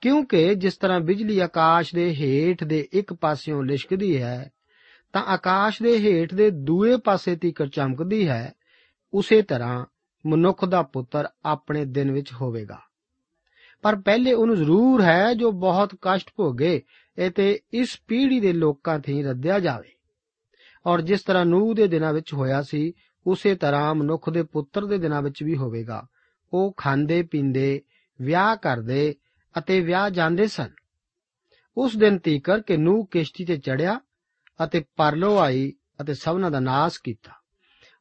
ਕਿਉਂਕਿ 0.00 0.54
ਜਿਸ 0.54 0.76
ਤਰ੍ਹਾਂ 0.76 1.00
ਬਿਜਲੀ 1.00 1.38
ਆਕਾਸ਼ 1.38 1.94
ਦੇ 1.94 2.14
ਹੇਠ 2.14 2.64
ਦੇ 2.64 2.88
ਇੱਕ 2.92 3.12
ਪਾਸਿਓਂ 3.12 3.62
ਲਿਸ਼ਕਦੀ 3.62 4.22
ਹੈ, 4.22 4.50
ਤਾਂ 5.12 5.22
ਆਕਾਸ਼ 5.22 5.82
ਦੇ 5.82 5.98
ਹੇਠ 5.98 6.34
ਦੇ 6.34 6.50
ਦੂਏ 6.50 6.96
ਪਾਸੇ 6.96 7.36
ਤੀਕਰ 7.36 7.68
ਚਮਕਦੀ 7.68 8.28
ਹੈ, 8.28 8.52
ਉਸੇ 9.12 9.42
ਤਰ੍ਹਾਂ 9.42 9.86
ਮਨੁੱਖ 10.26 10.64
ਦਾ 10.64 10.82
ਪੁੱਤਰ 10.82 11.28
ਆਪਣੇ 11.44 11.84
ਦਿਨ 11.84 12.12
ਵਿੱਚ 12.12 12.32
ਹੋਵੇਗਾ। 12.32 12.78
ਪਰ 13.82 13.96
ਪਹਿਲੇ 13.96 14.32
ਉਹਨੂੰ 14.32 14.56
ਜ਼ਰੂਰ 14.56 15.02
ਹੈ 15.02 15.34
ਜੋ 15.34 15.52
ਬਹੁਤ 15.52 15.94
ਕਸ਼ਟ 16.02 16.30
ਭੋਗੇ 16.36 16.82
ਅਤੇ 17.28 17.60
ਇਸ 17.74 18.00
ਪੀੜ੍ਹੀ 18.08 18.40
ਦੇ 18.40 18.52
ਲੋਕਾਂ 18.52 18.98
ਤੇ 18.98 19.22
ਰੱਦਿਆ 19.22 19.58
ਜਾਵੇ। 19.58 19.88
ਔਰ 20.86 21.00
ਜਿਸ 21.00 21.22
ਤਰ੍ਹਾਂ 21.22 21.46
ਨੂਹ 21.46 21.74
ਦੇ 21.74 21.86
ਦਿਨਾਂ 21.86 22.12
ਵਿੱਚ 22.12 22.34
ਹੋਇਆ 22.34 22.62
ਸੀ, 22.62 22.92
ਉਸੇ 23.26 23.54
ਤਰ੍ਹਾਂ 23.54 23.94
ਮਨੁੱਖ 23.94 24.30
ਦੇ 24.30 24.42
ਪੁੱਤਰ 24.42 24.86
ਦੇ 24.86 24.98
ਦਿਨਾਂ 24.98 25.22
ਵਿੱਚ 25.22 25.42
ਵੀ 25.42 25.56
ਹੋਵੇਗਾ। 25.56 26.06
ਉਹ 26.52 26.74
ਖਾਂਦੇ, 26.76 27.22
ਪੀਂਦੇ, 27.22 27.82
ਵਿਆਹ 28.22 28.56
ਕਰਦੇ 28.56 29.14
ਅਤੇ 29.58 29.80
ਵਿਆਹ 29.80 30.10
ਜਾਂਦੇ 30.10 30.46
ਸਨ। 30.46 30.70
ਉਸ 31.76 31.96
ਦਿਨ 31.96 32.18
ਤੀਕਰ 32.18 32.60
ਕਿ 32.60 32.76
ਨੂਹ 32.76 33.06
ਕਿਸ਼ਤੀ 33.06 33.44
ਤੇ 33.44 33.56
ਚੜਿਆ 33.56 34.00
ਅਤੇ 34.64 34.84
ਪਰਲੋ 34.96 35.38
ਆਈ 35.38 35.72
ਅਤੇ 36.00 36.14
ਸਭਨਾਂ 36.14 36.50
ਦਾ 36.50 36.60
ਨਾਸ 36.60 36.98
ਕੀਤਾ। 36.98 37.32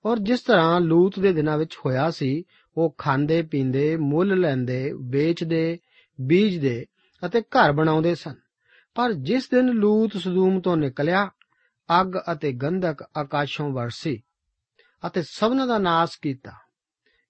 ਔਰ 0.06 0.20
ਜਿਸ 0.20 0.40
ਤਰ੍ਹਾਂ 0.40 0.82
ਲੂਤ 0.82 1.20
ਦੇ 1.20 1.34
ਦਿਨਾਂ 1.34 1.58
ਵਿੱਚ 1.58 1.78
ਹੋਇਆ 1.86 2.12
ਸੀ, 2.12 2.44
ਉਹ 2.78 2.96
ਖਾਂਦੇ, 2.98 3.42
ਪੀਂਦੇ, 3.42 3.98
ਮੁੱਲ 3.98 4.40
ਲੈਂਦੇ, 4.40 4.94
ਵੇਚਦੇ, 5.02 5.80
ਬੀਜਦੇ 6.22 6.86
ਅਤੇ 7.26 7.42
ਘਰ 7.42 7.72
ਬਣਾਉਂਦੇ 7.72 8.16
ਸਨ। 8.16 8.36
ਪਰ 8.96 9.14
ਜਿਸ 9.14 9.50
ਦਿਨ 9.50 9.66
ਲੂਤ 9.66 10.18
ਸਦੂਮ 10.18 10.62
ਤੋਂ 10.62 10.78
ਨਿਕਲਿਆ, 10.78 11.32
ਅੱਗ 12.02 12.08
ਅਤੇ 12.32 12.52
ਗੰਧਕ 12.52 13.04
ਆਕਾਸ਼ੋਂ 13.18 13.70
ਵਰਸੀ 13.70 14.22
ਅਤੇ 15.08 15.22
ਸਭਨਾਂ 15.22 15.68
ਦਾ 15.68 15.78
ਨਾਸ 15.78 16.16
ਕੀਤਾ। 16.16 16.52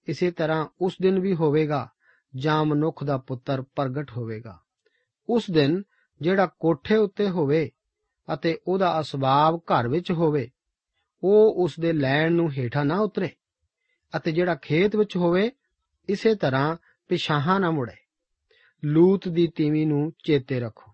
ਇਸੇ 0.08 0.30
ਤਰ੍ਹਾਂ 0.30 0.66
ਉਸ 0.80 0.96
ਦਿਨ 1.02 1.18
ਵੀ 1.18 1.34
ਹੋਵੇਗਾ, 1.34 1.88
ਜਾਂ 2.36 2.64
ਮਨੁੱਖ 2.64 3.04
ਦਾ 3.04 3.18
ਪੁੱਤਰ 3.18 3.62
ਪ੍ਰਗਟ 3.62 4.10
ਹੋਵੇਗਾ। 4.10 4.58
ਉਸ 5.28 5.50
ਦਿਨ 5.50 5.82
ਜਿਹੜਾ 6.20 6.46
ਕੋਠੇ 6.46 6.96
ਉੱਤੇ 6.96 7.28
ਹੋਵੇ 7.30 7.70
ਅਤੇ 8.34 8.58
ਉਹਦਾ 8.66 9.00
ਅਸਬਾਬ 9.00 9.56
ਘਰ 9.56 9.88
ਵਿੱਚ 9.88 10.12
ਹੋਵੇ, 10.12 10.50
ਉਹ 11.22 11.64
ਉਸ 11.64 11.80
ਦੇ 11.80 11.92
ਲੈਣ 11.92 12.32
ਨੂੰ 12.32 12.52
ਹੇਠਾਂ 12.52 12.84
ਨਾ 12.84 12.98
ਉਤਰੇ 12.98 13.30
ਅਤੇ 14.16 14.32
ਜਿਹੜਾ 14.32 14.54
ਖੇਤ 14.54 14.96
ਵਿੱਚ 14.96 15.16
ਹੋਵੇ, 15.16 15.52
ਇਸੇ 16.08 16.34
ਤਰ੍ਹਾਂ 16.34 16.76
ਪਿਛਾਹਾਂ 17.08 17.60
ਨਾ 17.60 17.70
ਮੁੜੇ। 17.70 17.96
ਲੂਤ 18.84 19.28
ਦੀ 19.28 19.46
ਤੀਵੀ 19.46 19.84
ਨੂੰ 19.84 20.12
ਚੇਤੇ 20.24 20.60
ਰੱਖੋ। 20.60 20.91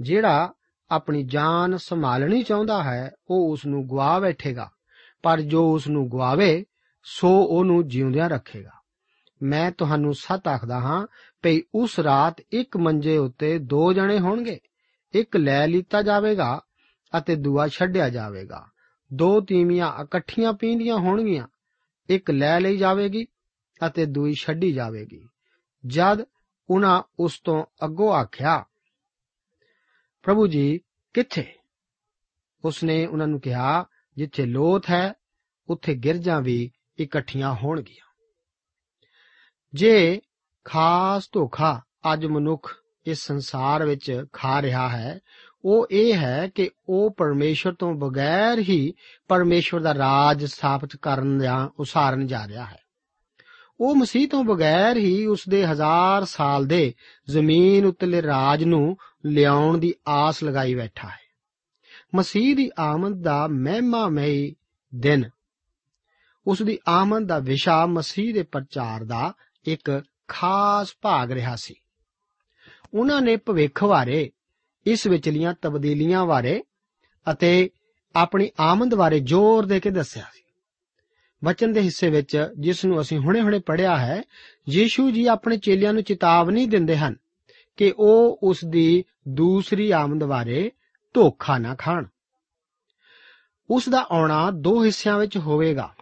ਜਿਹੜਾ 0.00 0.52
ਆਪਣੀ 0.90 1.22
ਜਾਨ 1.22 1.76
ਸੰਭਾਲਣੀ 1.76 2.42
ਚਾਹੁੰਦਾ 2.42 2.82
ਹੈ, 2.82 3.10
ਉਹ 3.30 3.52
ਉਸ 3.52 3.66
ਨੂੰ 3.66 3.88
ਗਵਾ 3.88 4.18
ਬੈਠੇਗਾ। 4.18 4.70
ਪਰ 5.22 5.40
ਜੋ 5.40 5.74
ਉਸ 5.74 5.88
ਨੂੰ 5.88 6.10
ਗਵਾਵੇ 6.10 6.64
ਸੋ 7.04 7.42
ਉਹਨੂੰ 7.42 7.88
ਜਿਉਂਦਿਆਂ 7.88 8.30
ਰੱਖੇਗਾ। 8.30 8.70
ਮੈਂ 9.42 9.70
ਤੁਹਾਨੂੰ 9.70 10.14
ਸੱਚ 10.14 10.48
ਆਖਦਾ 10.48 10.80
ਹਾਂ, 10.80 11.06
ਭਈ 11.42 11.60
ਉਸ 11.74 12.00
ਰਾਤ 12.00 12.36
ਇੱਕ 12.52 12.76
ਮੰਜੇ 12.76 13.16
ਉੱਤੇ 13.16 13.58
ਦੋ 13.58 13.92
ਜਣੇ 13.92 14.18
ਹੋਣਗੇ। 14.18 14.60
ਇੱਕ 15.14 15.36
ਲੈ 15.36 15.66
ਲੀਤਾ 15.66 16.02
ਜਾਵੇਗਾ 16.02 16.60
ਅਤੇ 17.18 17.36
ਦੂਆ 17.36 17.68
ਛੱਡਿਆ 17.68 18.08
ਜਾਵੇਗਾ। 18.08 18.66
ਦੋ 19.12 19.40
ਤੀਵੀਆਂ 19.40 20.04
ਇਕੱਠੀਆਂ 20.04 20.52
ਪੀਂਦੀਆਂ 20.52 20.96
ਹੋਣਗੀਆਂ। 20.96 21.46
ਇੱਕ 22.08 22.30
ਲੈ 22.30 22.60
ਲਈ 22.60 22.76
ਜਾਵੇਗੀ 22.76 23.26
ਅਤੇ 23.86 24.06
ਦੂਈ 24.06 24.34
ਛੱਡੀ 24.34 24.72
ਜਾਵੇਗੀ। 24.72 25.28
ਜਦ 25.86 26.20
ਉਹਨਾਂ 26.70 27.02
ਉਸ 27.18 27.40
ਤੋਂ 27.44 27.64
ਅੱਗੋਂ 27.84 28.12
ਆਖਿਆ 28.12 28.64
ਪ੍ਰਭੂ 30.22 30.46
ਜੀ 30.46 30.80
ਕਿੱਥੇ? 31.14 31.54
ਉਸਨੇ 32.64 33.06
ਉਹਨਾਂ 33.06 33.26
ਨੂੰ 33.26 33.40
ਕਿਹਾ, 33.40 33.84
ਜਿੱਥੇ 34.16 34.46
ਲੋਥ 34.46 34.90
ਹੈ, 34.90 35.12
ਉੱਥੇ 35.68 35.94
ਗਿਰਜਾਂ 35.94 36.40
ਵੀ 36.40 36.70
ਇਕੱਠੀਆਂ 36.98 37.54
ਹੋਣਗੀਆਂ। 37.54 38.06
ਜੇ 39.74 40.20
ਖਾਸ 40.64 41.28
ਧੋਖਾ 41.32 41.82
ਅੱਜ 42.12 42.26
ਮਨੁੱਖ 42.26 42.74
ਇਸ 43.06 43.18
ਸੰਸਾਰ 43.18 43.86
ਵਿੱਚ 43.86 44.24
ਖਾ 44.32 44.62
ਰਿਹਾ 44.62 44.88
ਹੈ, 44.88 45.20
ਉਹ 45.64 45.86
ਇਹ 45.90 46.14
ਹੈ 46.14 46.50
ਕਿ 46.54 46.70
ਉਹ 46.88 47.10
ਪਰਮੇਸ਼ਰ 47.10 47.74
ਤੋਂ 47.74 47.94
ਬਗੈਰ 47.94 48.58
ਹੀ 48.58 48.94
ਪਰਮੇਸ਼ਰ 49.28 49.80
ਦਾ 49.80 49.94
ਰਾਜ 49.94 50.44
ਸਥਾਪਿਤ 50.44 50.96
ਕਰਨ 50.96 51.38
ਜਾਂ 51.38 51.68
ਉਸਾਰਨ 51.78 52.26
ਜਾ 52.26 52.48
ਰਿਹਾ 52.48 52.64
ਹੈ। 52.64 52.78
ਉਹ 53.80 53.96
ਮਸੀਹ 53.96 54.28
ਤੋਂ 54.28 54.44
ਬਗੈਰ 54.44 54.96
ਹੀ 54.96 55.26
ਉਸ 55.26 55.44
ਦੇ 55.48 55.66
ਹਜ਼ਾਰ 55.66 56.24
ਸਾਲ 56.24 56.66
ਦੇ 56.66 56.94
ਜ਼ਮੀਨ 57.30 57.86
ਉੱਤਲੇ 57.86 58.22
ਰਾਜ 58.22 58.64
ਨੂੰ 58.64 58.96
ਲਿਆਉਣ 59.26 59.78
ਦੀ 59.78 59.94
ਆਸ 60.08 60.44
ਲਗਾਈ 60.44 60.74
ਬੈਠਾ 60.74 61.08
ਹੈ। 61.08 61.22
ਮਸੀਹ 62.14 62.56
ਦੀ 62.56 62.70
ਆਮਦ 62.78 63.22
ਦਾ 63.22 63.46
ਮਹਿਮਾਮਈ 63.46 64.54
ਦਿਨ। 64.94 65.30
ਉਸ 66.46 66.62
ਦੀ 66.62 66.78
ਆਮਦ 66.88 67.26
ਦਾ 67.26 67.38
ਵਿਸ਼ਾ 67.38 67.86
ਮਸੀਹ 67.86 68.34
ਦੇ 68.34 68.42
ਪ੍ਰਚਾਰ 68.42 69.04
ਦਾ 69.04 69.32
ਇੱਕ 69.64 70.02
ਖਾਸ 70.28 70.94
ਭਾਗ 71.02 71.32
ਰਿਹਾ 71.32 71.56
ਸੀ। 71.56 71.74
ਉਹਨਾਂ 72.94 73.22
ਨੇ 73.22 73.36
ਭਵਿੱਖ 73.36 73.84
ਬਾਰੇ, 73.84 74.30
ਇਸ 74.86 75.06
ਵਿਚਲੀਆਂ 75.06 75.54
ਤਬਦੀਲੀਆਂ 75.62 76.26
ਬਾਰੇ 76.26 76.64
ਅਤੇ 77.32 77.70
ਆਪਣੀ 78.16 78.50
ਆਮਦ 78.60 78.94
ਬਾਰੇ 78.94 79.20
ਜ਼ੋਰ 79.20 79.66
ਦੇ 79.66 79.80
ਕੇ 79.80 79.90
ਦੱਸਿਆ 79.90 80.26
ਸੀ। 80.34 80.42
ਵਚਨ 81.44 81.72
ਦੇ 81.72 81.80
ਹਿੱਸੇ 81.80 82.10
ਵਿੱਚ 82.10 82.48
ਜਿਸ 82.58 82.84
ਨੂੰ 82.84 83.00
ਅਸੀਂ 83.00 83.18
ਹੁਣੇ-ਹੁਣੇ 83.18 83.58
ਪੜ੍ਹਿਆ 83.58 83.98
ਹੈ, 83.98 84.22
ਯੀਸ਼ੂ 84.68 85.10
ਜੀ 85.10 85.26
ਆਪਣੇ 85.26 85.56
ਚੇਲਿਆਂ 85.56 85.92
ਨੂੰ 85.92 86.02
ਚੇਤਾਵਨੀ 86.02 86.66
ਦਿੰਦੇ 86.66 86.96
ਹਨ। 86.96 87.16
ਕਿ 87.82 87.94
ਉਹ 87.98 88.38
ਉਸ 88.42 88.64
ਦੀ 88.64 89.04
ਦੂਸਰੀ 89.28 89.90
ਆਮਦ 89.90 90.24
ਬਾਰੇ 90.24 90.70
ਧੋਖਾ 91.14 91.58
ਨਾ 91.58 91.74
ਖਾਣ। 91.74 92.04
ਉਸ 93.70 93.88
ਦਾ 93.88 94.06
ਆਉਣਾ 94.10 94.50
ਦੋ 94.50 94.84
ਹਿੱਸਿਆਂ 94.84 95.18
ਵਿੱਚ 95.18 95.38
ਹੋਵੇਗਾ। 95.38 95.94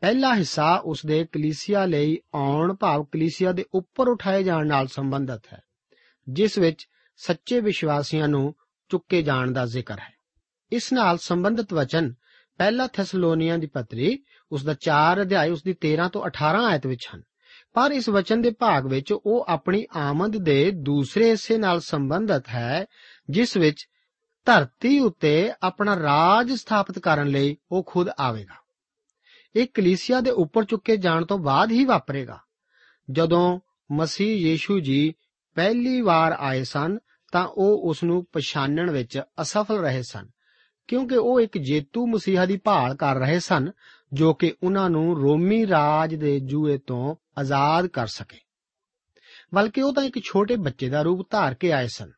ਪਹਿਲਾ 0.00 0.34
ਹਿੱਸਾ 0.34 0.76
ਉਸ 0.84 1.06
ਦੇ 1.06 1.24
ਕਲੀਸਿਆ 1.32 1.84
ਲਈ 1.86 2.18
ਆਉਣ 2.34 2.74
ਭਾਵ 2.74 3.04
ਕਲੀਸਿਆ 3.04 3.52
ਦੇ 3.52 3.64
ਉੱਪਰ 3.74 4.08
ਉਠਾਏ 4.08 4.42
ਜਾਣ 4.42 4.66
ਨਾਲ 4.66 4.86
ਸੰਬੰਧਿਤ 4.86 5.52
ਹੈ, 5.52 5.60
ਜਿਸ 6.28 6.58
ਵਿੱਚ 6.58 6.88
ਸੱਚੇ 7.16 7.60
ਵਿਸ਼ਵਾਸੀਆਂ 7.60 8.28
ਨੂੰ 8.28 8.54
ਚੁੱਕੇ 8.88 9.22
ਜਾਣ 9.22 9.50
ਦਾ 9.50 9.66
ਜ਼ਿਕਰ 9.66 9.98
ਹੈ। 9.98 10.12
ਇਸ 10.72 10.92
ਨਾਲ 10.92 11.18
ਸੰਬੰਧਿਤ 11.18 11.74
ਵਚਨ 11.74 12.14
ਪਹਿਲਾ 12.58 12.86
ਥੈਸਲੋਨੀਆਂ 12.86 13.58
ਦੀ 13.58 13.66
ਪੱਤਰੀ 13.66 14.22
ਉਸ 14.52 14.64
ਦਾ 14.64 14.74
4 14.74 15.22
ਅਧਿਆਇ 15.22 15.50
ਉਸ 15.50 15.62
ਦੀ 15.62 15.72
13 15.72 16.08
ਤੋਂ 16.08 16.26
18 16.26 16.64
ਆਇਤ 16.64 16.86
ਵਿੱਚ 16.86 17.08
ਹਨ। 17.14 17.22
ਪਰ 17.72 17.90
ਇਸ 17.90 18.08
ਵਚਨ 18.08 18.42
ਦੇ 18.42 18.50
ਭਾਗ 18.50 18.86
ਵਿੱਚ 18.86 19.12
ਉਹ 19.12 19.44
ਆਪਣੀ 19.48 19.86
ਆਮਦ 19.96 20.36
ਦੇ 20.36 20.70
ਦੂਸਰੇ 20.70 21.30
ਹਿੱਸੇ 21.30 21.58
ਨਾਲ 21.58 21.80
ਸੰਬੰਧਿਤ 21.80 22.48
ਹੈ, 22.48 22.86
ਜਿਸ 23.30 23.56
ਵਿੱਚ 23.56 23.88
ਧਰਤੀ 24.44 24.98
ਉੱਤੇ 24.98 25.52
ਆਪਣਾ 25.62 25.96
ਰਾਜ 25.96 26.52
ਸਥਾਪਿਤ 26.52 26.98
ਕਰਨ 26.98 27.28
ਲਈ 27.28 27.56
ਉਹ 27.72 27.84
ਖੁਦ 27.86 28.08
ਆਵੇਗਾ। 28.20 28.62
ਇਹ 29.56 29.66
ਕਲੀਸਿਆ 29.74 30.20
ਦੇ 30.20 30.30
ਉੱਪਰ 30.30 30.64
ਚੁੱਕੇ 30.64 30.96
ਜਾਣ 30.96 31.24
ਤੋਂ 31.24 31.38
ਬਾਅਦ 31.38 31.72
ਹੀ 31.72 31.84
ਵਾਪਰੇਗਾ। 31.84 32.38
ਜਦੋਂ 33.10 33.60
ਮਸੀਹ 33.92 34.36
ਯੀਸ਼ੂ 34.36 34.80
ਜੀ 34.80 35.14
ਪਹਿਲੀ 35.54 36.00
ਵਾਰ 36.00 36.36
ਆਏ 36.38 36.64
ਸਨ, 36.64 36.98
ਤਾਂ 37.32 37.48
ਉਹ 37.48 37.88
ਉਸ 37.88 38.04
ਨੂੰ 38.04 38.26
ਪਛਾਣਨ 38.32 38.90
ਵਿੱਚ 38.90 39.22
ਅਸਫਲ 39.40 39.78
ਰਹੇ 39.78 40.02
ਸਨ, 40.02 40.28
ਕਿਉਂਕਿ 40.88 41.16
ਉਹ 41.16 41.40
ਇੱਕ 41.40 41.58
ਜੇਤੂ 41.58 42.06
ਮਸੀਹਾ 42.06 42.46
ਦੀ 42.46 42.56
ਭਾਲ 42.56 42.94
ਕਰ 42.94 43.16
ਰਹੇ 43.16 43.38
ਸਨ, 43.38 43.70
ਜੋ 44.12 44.34
ਕਿ 44.34 44.54
ਉਹਨਾਂ 44.62 44.90
ਨੂੰ 44.90 45.22
ਰੋਮੀ 45.22 45.66
ਰਾਜ 45.66 46.14
ਦੇ 46.14 46.40
ਜੂਏ 46.40 46.78
ਤੋਂ 46.78 47.16
ਆਜ਼ਾਦ 47.38 47.86
ਕਰ 47.86 48.06
ਸਕੇ। 48.06 48.38
ਬਲਕਿ 49.54 49.82
ਉਹ 49.82 49.94
ਤਾਂ 49.94 50.02
ਇੱਕ 50.02 50.20
ਛੋਟੇ 50.24 50.56
ਬੱਚੇ 50.56 50.88
ਦਾ 50.88 51.02
ਰੂਪ 51.02 51.30
ਧਾਰ 51.30 51.54
ਕੇ 51.54 51.72
ਆਏ 51.72 51.88
ਸਨ 51.88 52.10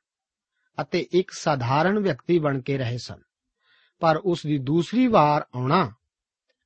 ਅਤੇ 0.81 1.07
ਇੱਕ 1.13 1.31
ਸਾਧਾਰਨ 1.31 1.99
ਵਿਅਕਤੀ 1.99 2.39
ਬਣ 2.39 2.61
ਕੇ 2.61 2.79
ਰਹੇ 2.79 2.99
ਸਨ। 2.99 3.19
ਪਰ 4.01 4.17
ਉਸ 4.17 4.47
ਦੀ 4.47 4.59
ਦੂਸਰੀ 4.59 5.07
ਵਾਰ 5.07 5.47
ਆਉਣਾ 5.55 5.93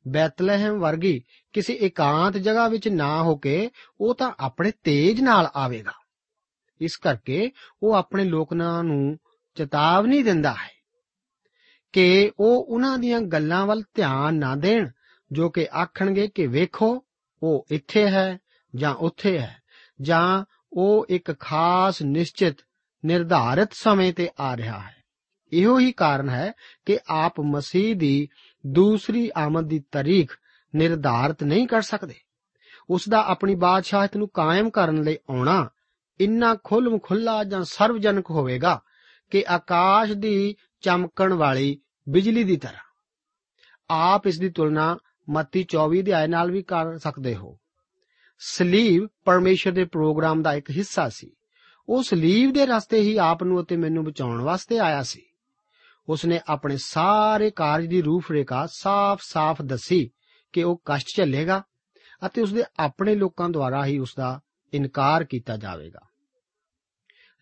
ਬੈਤਲਹਿਮ 0.09 0.79
ਵਰਗੀ 0.79 1.23
ਕਿਸੇ 1.53 1.73
ਇਕਾਂਤ 1.73 2.37
ਜਗ੍ਹਾ 2.37 2.69
ਵਿੱਚ 2.69 2.89
ਨਾ 2.89 3.23
ਹੋ 3.23 3.37
ਕੇ 3.37 3.71
ਉਹ 4.01 4.15
ਤਾਂ 4.15 4.33
ਆਪਣੇ 4.41 4.71
ਤੇਜ 4.71 5.21
ਨਾਲ 5.21 5.51
ਆਵੇਗਾ। 5.57 5.93
ਇਸ 6.81 6.97
ਕਰਕੇ 6.97 7.51
ਉਹ 7.83 7.95
ਆਪਣੇ 7.95 8.25
ਲੋਕਾਂ 8.25 8.85
ਨੂੰ 8.85 9.19
ਚੇਤਾਵਨੀ 9.55 10.23
ਦਿੰਦਾ 10.23 10.53
ਹੈ 10.53 10.71
ਕਿ 11.93 12.33
ਉਹ 12.39 12.65
ਉਹਨਾਂ 12.65 12.99
ਦੀਆਂ 12.99 13.21
ਗੱਲਾਂ 13.21 13.67
ਵੱਲ 13.67 13.83
ਧਿਆਨ 13.95 14.35
ਨਾ 14.35 14.55
ਦੇਣ 14.57 14.91
ਜੋ 15.33 15.51
ਕਿ 15.51 15.69
ਆਖਣਗੇ 15.83 16.29
ਕਿ 16.29 16.47
ਵੇਖੋ 16.47 17.05
ਉਹ 17.43 17.67
ਇੱਥੇ 17.71 18.07
ਹੈ 18.07 18.39
ਜਾਂ 18.75 18.95
ਉੱਥੇ 18.95 19.39
ਹੈ, 19.39 19.63
ਜਾਂ 20.01 20.45
ਉਹ 20.73 21.07
ਇੱਕ 21.09 21.41
ਖਾਸ 21.41 22.03
ਨਿਸ਼ਚਿਤ, 22.03 22.57
ਨਿਰਧਾਰਿਤ 23.05 23.69
ਸਮੇਂ 23.73 24.13
ਤੇ 24.13 24.31
ਆ 24.41 24.57
ਰਿਹਾ 24.57 24.79
ਹੈ। 24.79 24.97
ਇਹੋ 25.53 25.79
ਹੀ 25.79 25.93
ਕਾਰਨ 25.93 26.29
ਹੈ 26.29 26.53
ਕਿ 26.87 26.99
ਆਪ 27.09 27.41
ਮਸੀਹ 27.41 27.97
ਦੀ 27.97 28.29
ਦੂਸਰੀ 28.67 29.31
ਆਮਦ 29.37 29.69
ਦੀ 29.69 29.85
ਤਾਰੀਖ 29.93 30.39
ਨਿਰਧਾਰਿਤ 30.75 31.45
ਨਹੀਂ 31.45 31.67
ਕਰ 31.67 31.83
ਸਕਦੇ। 31.83 32.15
ਉਸ 32.91 33.09
ਦਾ 33.09 33.27
ਆਪਣੀ 33.27 33.55
ਬਾਦਸ਼ਾਹਤ 33.55 34.17
ਨੂੰ 34.17 34.29
ਕਾਇਮ 34.29 34.71
ਕਰਨ 34.71 35.03
ਲਈ 35.03 35.19
ਆਉਣਾ 35.31 35.71
ਇੰਨਾ 36.21 36.57
ਖੁੱਲਮ 36.65 36.99
ਖੁੱਲਾ 36.99 37.45
ਜਾਂ 37.45 37.65
ਸਰਵਜਨਕ 37.65 38.31
ਹੋਵੇਗਾ 38.31 38.83
ਕਿ 39.31 39.45
ਆਕਾਸ਼ 39.49 40.13
ਦੀ 40.13 40.57
ਚਮਕਣ 40.81 41.33
ਵਾਲੀ 41.33 41.81
ਬਿਜਲੀ 42.09 42.45
ਦੀ 42.45 42.57
ਤਰ੍ਹਾਂ। 42.57 42.83
ਆਪ 43.91 44.27
ਇਸ 44.27 44.39
ਦੀ 44.39 44.49
ਤੁਲਨਾ 44.49 44.99
ਮੱਤੀ 45.31 45.67
24 45.69 46.01
ਅਧਿਆਇ 46.01 46.29
ਨਾਲ 46.29 46.51
ਵੀ 46.51 46.63
ਕਰ 46.63 46.99
ਸਕਦੇ 46.99 47.35
ਹੋ। 47.37 47.59
ਸਲੀਬ 48.39 49.09
ਪਰਮੇਸ਼ਰ 49.25 49.73
ਦੇ 49.73 49.85
ਪ੍ਰੋਗਰਾਮ 49.85 50.43
ਦਾ 50.43 50.55
ਇੱਕ 50.55 50.71
ਹਿੱਸਾ 50.71 51.09
ਸੀ। 51.09 51.31
ਉਹ 51.89 52.03
ਸਲੀਬ 52.03 52.53
ਦੇ 52.53 52.67
ਰਸਤੇ 52.67 53.01
ਹੀ 53.01 53.17
ਆਪ 53.17 53.43
ਨੂੰ 53.43 53.63
ਅਤੇ 53.63 53.77
ਮੈਨੂੰ 53.77 54.05
ਬਚਾਉਣ 54.05 54.43
ਵਾਸਤੇ 54.43 54.79
ਆਇਆ 54.79 55.03
ਸੀ। 55.03 55.23
ਉਸਨੇ 56.09 56.41
ਆਪਣੇ 56.49 56.77
ਸਾਰੇ 56.77 57.51
ਕਾਰਜ 57.51 57.87
ਦੀ 57.87 58.03
ਰੂਪਰੇਖਾ 58.03 58.69
ਸਾਫ਼-ਸਾਫ਼ 58.73 59.63
ਦੱਸੀ 59.63 60.11
ਕਿ 60.53 60.63
ਉਹ 60.63 60.83
ਕਸ਼ਟ 60.85 61.09
ਝੱਲੇਗਾ 61.17 61.63
ਅਤੇ 62.27 62.43
ਉਸਦੇ 62.43 62.63
ਆਪਣੇ 62.79 63.15
ਲੋਕਾਂ 63.15 63.49
ਦੁਆਰਾ 63.49 63.87
ਹੀ 63.87 63.99
ਉਸ 63.99 64.15
ਦਾ 64.17 64.41
ਇਨਕਾਰ 64.73 65.25
ਕੀਤਾ 65.25 65.57
ਜਾਵੇਗਾ। 65.57 66.01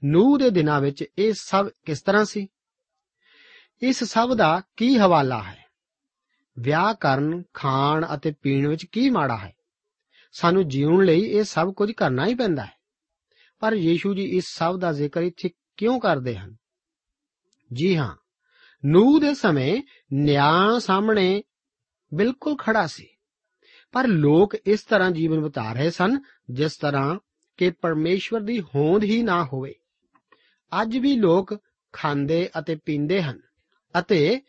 ਨੂਹ 0.05 0.39
ਦੇ 0.39 0.51
ਦਿਨਾਂ 0.51 0.81
ਵਿੱਚ 0.81 1.05
ਇਹ 1.19 1.33
ਸਭ 1.33 1.69
ਕਿਸ 1.85 2.03
ਤਰ੍ਹਾਂ 2.03 2.25
ਸੀ? 2.25 2.49
ਇਸ 3.83 4.05
ਸਭ 4.05 4.35
ਦਾ 4.35 4.63
ਕੀ 4.77 4.99
ਹਵਾਲਾ 4.99 5.43
ਹੈ? 5.43 5.66
ਵਿਆਹ 6.59 6.95
ਕਰਨ, 6.95 7.43
ਖਾਣ 7.55 8.07
ਅਤੇ 8.15 8.35
ਪੀਣ 8.43 8.69
ਵਿੱਚ 8.69 8.85
ਕੀ 8.85 9.11
ਮਾੜਾ 9.11 9.37
ਹੈ? 9.37 9.57
ਸਾਨੂੰ 10.33 10.69
ਜੀਉਣ 10.69 11.05
ਲਈ 11.05 11.21
ਇਹ 11.21 11.45
ਸਭ 11.45 11.73
ਕੁਝ 11.73 11.93
ਕਰਨਾ 11.93 12.27
ਹੀ 12.27 12.35
ਪੈਂਦਾ 12.35 12.65
ਹੈ। 12.65 12.73
ਪਰ 13.59 13.73
ਯੀਸ਼ੂ 13.73 14.15
ਜੀ 14.15 14.25
ਇਸ 14.25 14.45
ਸਭ 14.47 14.79
ਦਾ 14.79 14.93
ਜ਼ਿਕਰ 14.93 15.23
ਇੱਥੇ 15.23 15.51
ਕਿਉਂ 15.77 16.01
ਕਰਦੇ 16.01 16.37
ਹਨ? 16.37 16.57
ਜੀ 17.73 17.97
ਹਾਂ, 17.97 18.17
ਨੂਹ 18.85 19.21
ਦੇ 19.21 19.35
ਸਮੇਂ 19.35 19.83
ਨਿਆਂ 20.13 20.81
ਸਾਹਮਣੇ 20.81 21.43
ਬਿਲਕੁਲ 22.15 22.57
ਖੜਾ 22.57 22.87
ਸੀ। 22.87 23.09
ਪਰ 23.93 24.07
ਲੋਕ 24.07 24.55
ਇਸ 24.55 24.83
ਤਰ੍ਹਾਂ 24.83 25.11
ਜੀਵਨ 25.11 25.41
ਬਿਤਾ 25.41 25.73
ਰਹੇ 25.73 25.91
ਸਨ, 25.91 26.19
ਜਿਸ 26.51 26.77
ਤਰ੍ਹਾਂ 26.77 27.19
ਕਿ 27.57 27.71
ਪਰਮੇਸ਼ਵਰ 27.71 28.41
ਦੀ 28.41 28.61
ਹੋਂਦ 28.61 29.05
ਹੀ 29.05 29.23
ਨਾ 29.23 29.45
ਹੋਵੇ। 29.45 29.75
ਅੱਜ 30.83 30.97
ਵੀ 30.97 31.17
ਲੋਕ 31.17 31.59
ਖਾਂਦੇ 31.93 32.51
ਅਤੇ 32.59 32.75
ਪੀਂਦੇ 32.75 33.23
ਹਨ 33.23 33.41
ਅਤੇ 33.99 34.41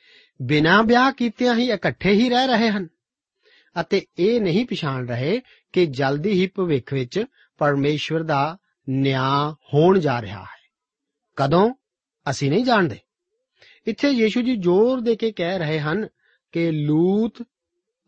ਬਿਨਾਂ 0.41 0.84
ਵਿਆਹ 0.84 1.12
ਕੀਤਿਆਂ 1.12 1.56
ਹੀ 1.56 1.71
ਇਕੱਠੇ 1.71 2.12
ਹੀ 2.12 2.30
ਰਹਿ 2.30 2.47
ਰਹੇ 2.47 2.69
ਹਨ। 2.69 2.88
ਅਤੇ 3.82 4.06
ਇਹ 4.17 4.41
ਨਹੀਂ 4.41 4.65
ਪਛਾਣ 4.65 5.08
ਰਹੇ 5.08 5.41
ਕਿ 5.73 5.86
ਜਲਦੀ 5.86 6.32
ਹੀ 6.32 6.47
ਭਵਿੱਖ 6.47 6.93
ਵਿੱਚ 6.93 7.26
ਪਰਮੇਸ਼ਵਰ 7.58 8.23
ਦਾ 8.23 8.58
ਨਿਆਂ 8.89 9.52
ਹੋਣ 9.52 10.00
ਜਾ 10.00 10.21
ਰਿਹਾ 10.21 10.41
ਹੈ। 10.41 10.71
ਕਦੋਂ? 11.36 11.73
ਅਸੀਂ 12.30 12.50
ਨਹੀਂ 12.50 12.65
ਜਾਣਦੇ। 12.65 13.00
ਇੱਥੇ 13.88 14.10
ਯੀਸ਼ੂ 14.10 14.41
ਜੀ 14.41 14.56
ਜ਼ੋਰ 14.56 15.02
ਦੇ 15.02 15.15
ਕੇ 15.15 15.32
ਕਹਿ 15.32 15.60
ਰਹੇ 15.60 15.80
ਹਨ 15.80 16.08
ਕਿ 16.52 16.71
ਲੂਤ 16.71 17.43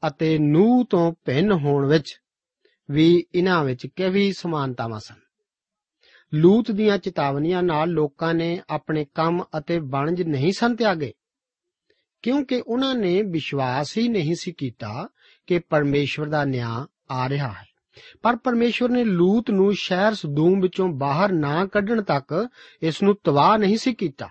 ਅਤੇ 0.07 0.37
ਨੂਹ 0.37 0.85
ਤੋਂ 0.85 1.13
ਭਿੰਨ 1.25 1.51
ਹੋਣ 1.51 1.85
ਵਿੱਚ 1.85 2.21
ਵੀ 2.91 3.23
ਇਹਨਾਂ 3.35 3.63
ਵਿੱਚ 3.63 3.87
ਕਈ 3.87 4.31
ਸਮਾਨਤਾਵਾਂ 4.31 4.99
ਸਨ। 4.99 5.15
ਲੂਤ 6.33 6.71
ਦੀਆਂ 6.71 6.97
ਚੇਤਾਵਨੀਆਂ 6.97 7.63
ਨਾਲ 7.63 7.89
ਲੋਕਾਂ 7.89 8.33
ਨੇ 8.33 8.61
ਆਪਣੇ 8.69 9.05
ਕੰਮ 9.15 9.43
ਅਤੇ 9.57 9.79
ਵਣਜ 9.79 10.21
ਨਹੀਂ 10.21 10.51
ਸਨ 10.51 10.75
ਤਿਆਗੇ। 10.75 11.13
ਕਿਉਂਕਿ 12.21 12.63
ਉਹਨਾਂ 12.67 12.95
ਨੇ 12.95 13.21
ਵਿਸ਼ਵਾਸ 13.21 13.97
ਹੀ 13.97 14.07
ਨਹੀਂ 14.07 14.35
ਸੀ 14.35 14.51
ਕੀਤਾ 14.51 15.07
ਕਿ 15.47 15.59
ਪਰਮੇਸ਼ਵਰ 15.59 16.27
ਦਾ 16.27 16.45
ਨਿਆਂ 16.45 16.85
ਆ 17.11 17.29
ਰਿਹਾ 17.29 17.47
ਹੈ। 17.47 17.69
ਪਰ 18.21 18.35
ਪਰਮੇਸ਼ਵਰ 18.35 18.89
ਨੇ 18.89 19.03
ਲੂਤ 19.03 19.51
ਨੂੰ 19.51 19.73
ਸ਼ਹਿਰ 19.73 20.13
ਸਦੂਮ 20.13 20.61
ਵਿੱਚੋਂ 20.61 20.89
ਬਾਹਰ 20.89 21.31
ਨਾ 21.31 21.65
ਕੱਢਣ 21.65 22.01
ਤੱਕ 22.01 22.47
ਇਸ 22.81 23.03
ਨੂੰ 23.03 23.15
ਤਬਾਹ 23.23 23.57
ਨਹੀਂ 23.57 23.77
ਸੀ 23.77 23.93
ਕੀਤਾ। 23.93 24.27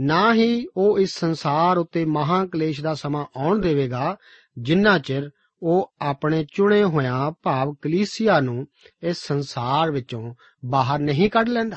ਨਾ 0.00 0.34
ਹੀ 0.34 0.66
ਉਹ 0.76 0.98
ਇਸ 0.98 1.18
ਸੰਸਾਰ 1.18 1.78
ਉੱਤੇ 1.78 2.04
ਮਹਾ 2.04 2.46
ਕਲੇਸ਼ 2.46 2.80
ਦਾ 2.80 2.94
ਸਮਾਂ 2.94 3.26
ਆਉਣ 3.36 3.60
ਦੇਵੇਗਾ, 3.60 4.16
ਜਿੰਨਾ 4.58 4.98
ਚਿਰ 4.98 5.30
ਉਹ 5.62 5.92
ਆਪਣੇ 6.00 6.46
ਚੁਣੇ 6.54 6.84
ਹੋਇਆਂ 6.84 7.32
ਭਾਵ 7.42 7.74
ਕਲੀਸਿਆ 7.82 8.40
ਨੂੰ 8.40 8.66
ਇਸ 9.02 9.16
ਸੰਸਾਰ 9.26 9.90
ਵਿੱਚੋਂ 9.90 10.34
ਬਾਹਰ 10.64 10.98
ਨਹੀਂ 10.98 11.30
ਕੱਢ 11.30 11.48
ਲੈਂਦਾ। 11.48 11.76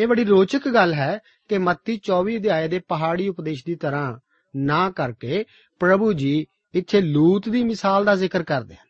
ਇਹ 0.00 0.06
ਬੜੀ 0.06 0.24
ਰੋਚਕ 0.24 0.68
ਗੱਲ 0.68 0.94
ਹੈ 0.94 1.18
ਕਿ 1.48 1.58
ਮੱਤੀ 1.58 2.00
24 2.02 2.36
ਅਧਿਆਏ 2.36 2.68
ਦੇ 2.68 2.78
ਪਹਾੜੀ 2.78 3.28
ਉਪਦੇਸ਼ 3.28 3.62
ਦੀ 3.66 3.74
ਤਰ੍ਹਾਂ 3.74 4.18
ਨਾ 4.56 4.90
ਕਰਕੇ 4.90 5.44
ਪ੍ਰਭੂ 5.78 6.12
ਜੀ 6.12 6.46
ਇੱਥੇ 6.74 7.00
ਲੂਤ 7.00 7.48
ਦੀ 7.48 7.64
ਮਿਸਾਲ 7.64 8.04
ਦਾ 8.04 8.14
ਜ਼ਿਕਰ 8.14 8.42
ਕਰਦੇ 8.42 8.74
ਹਨ। 8.74 8.88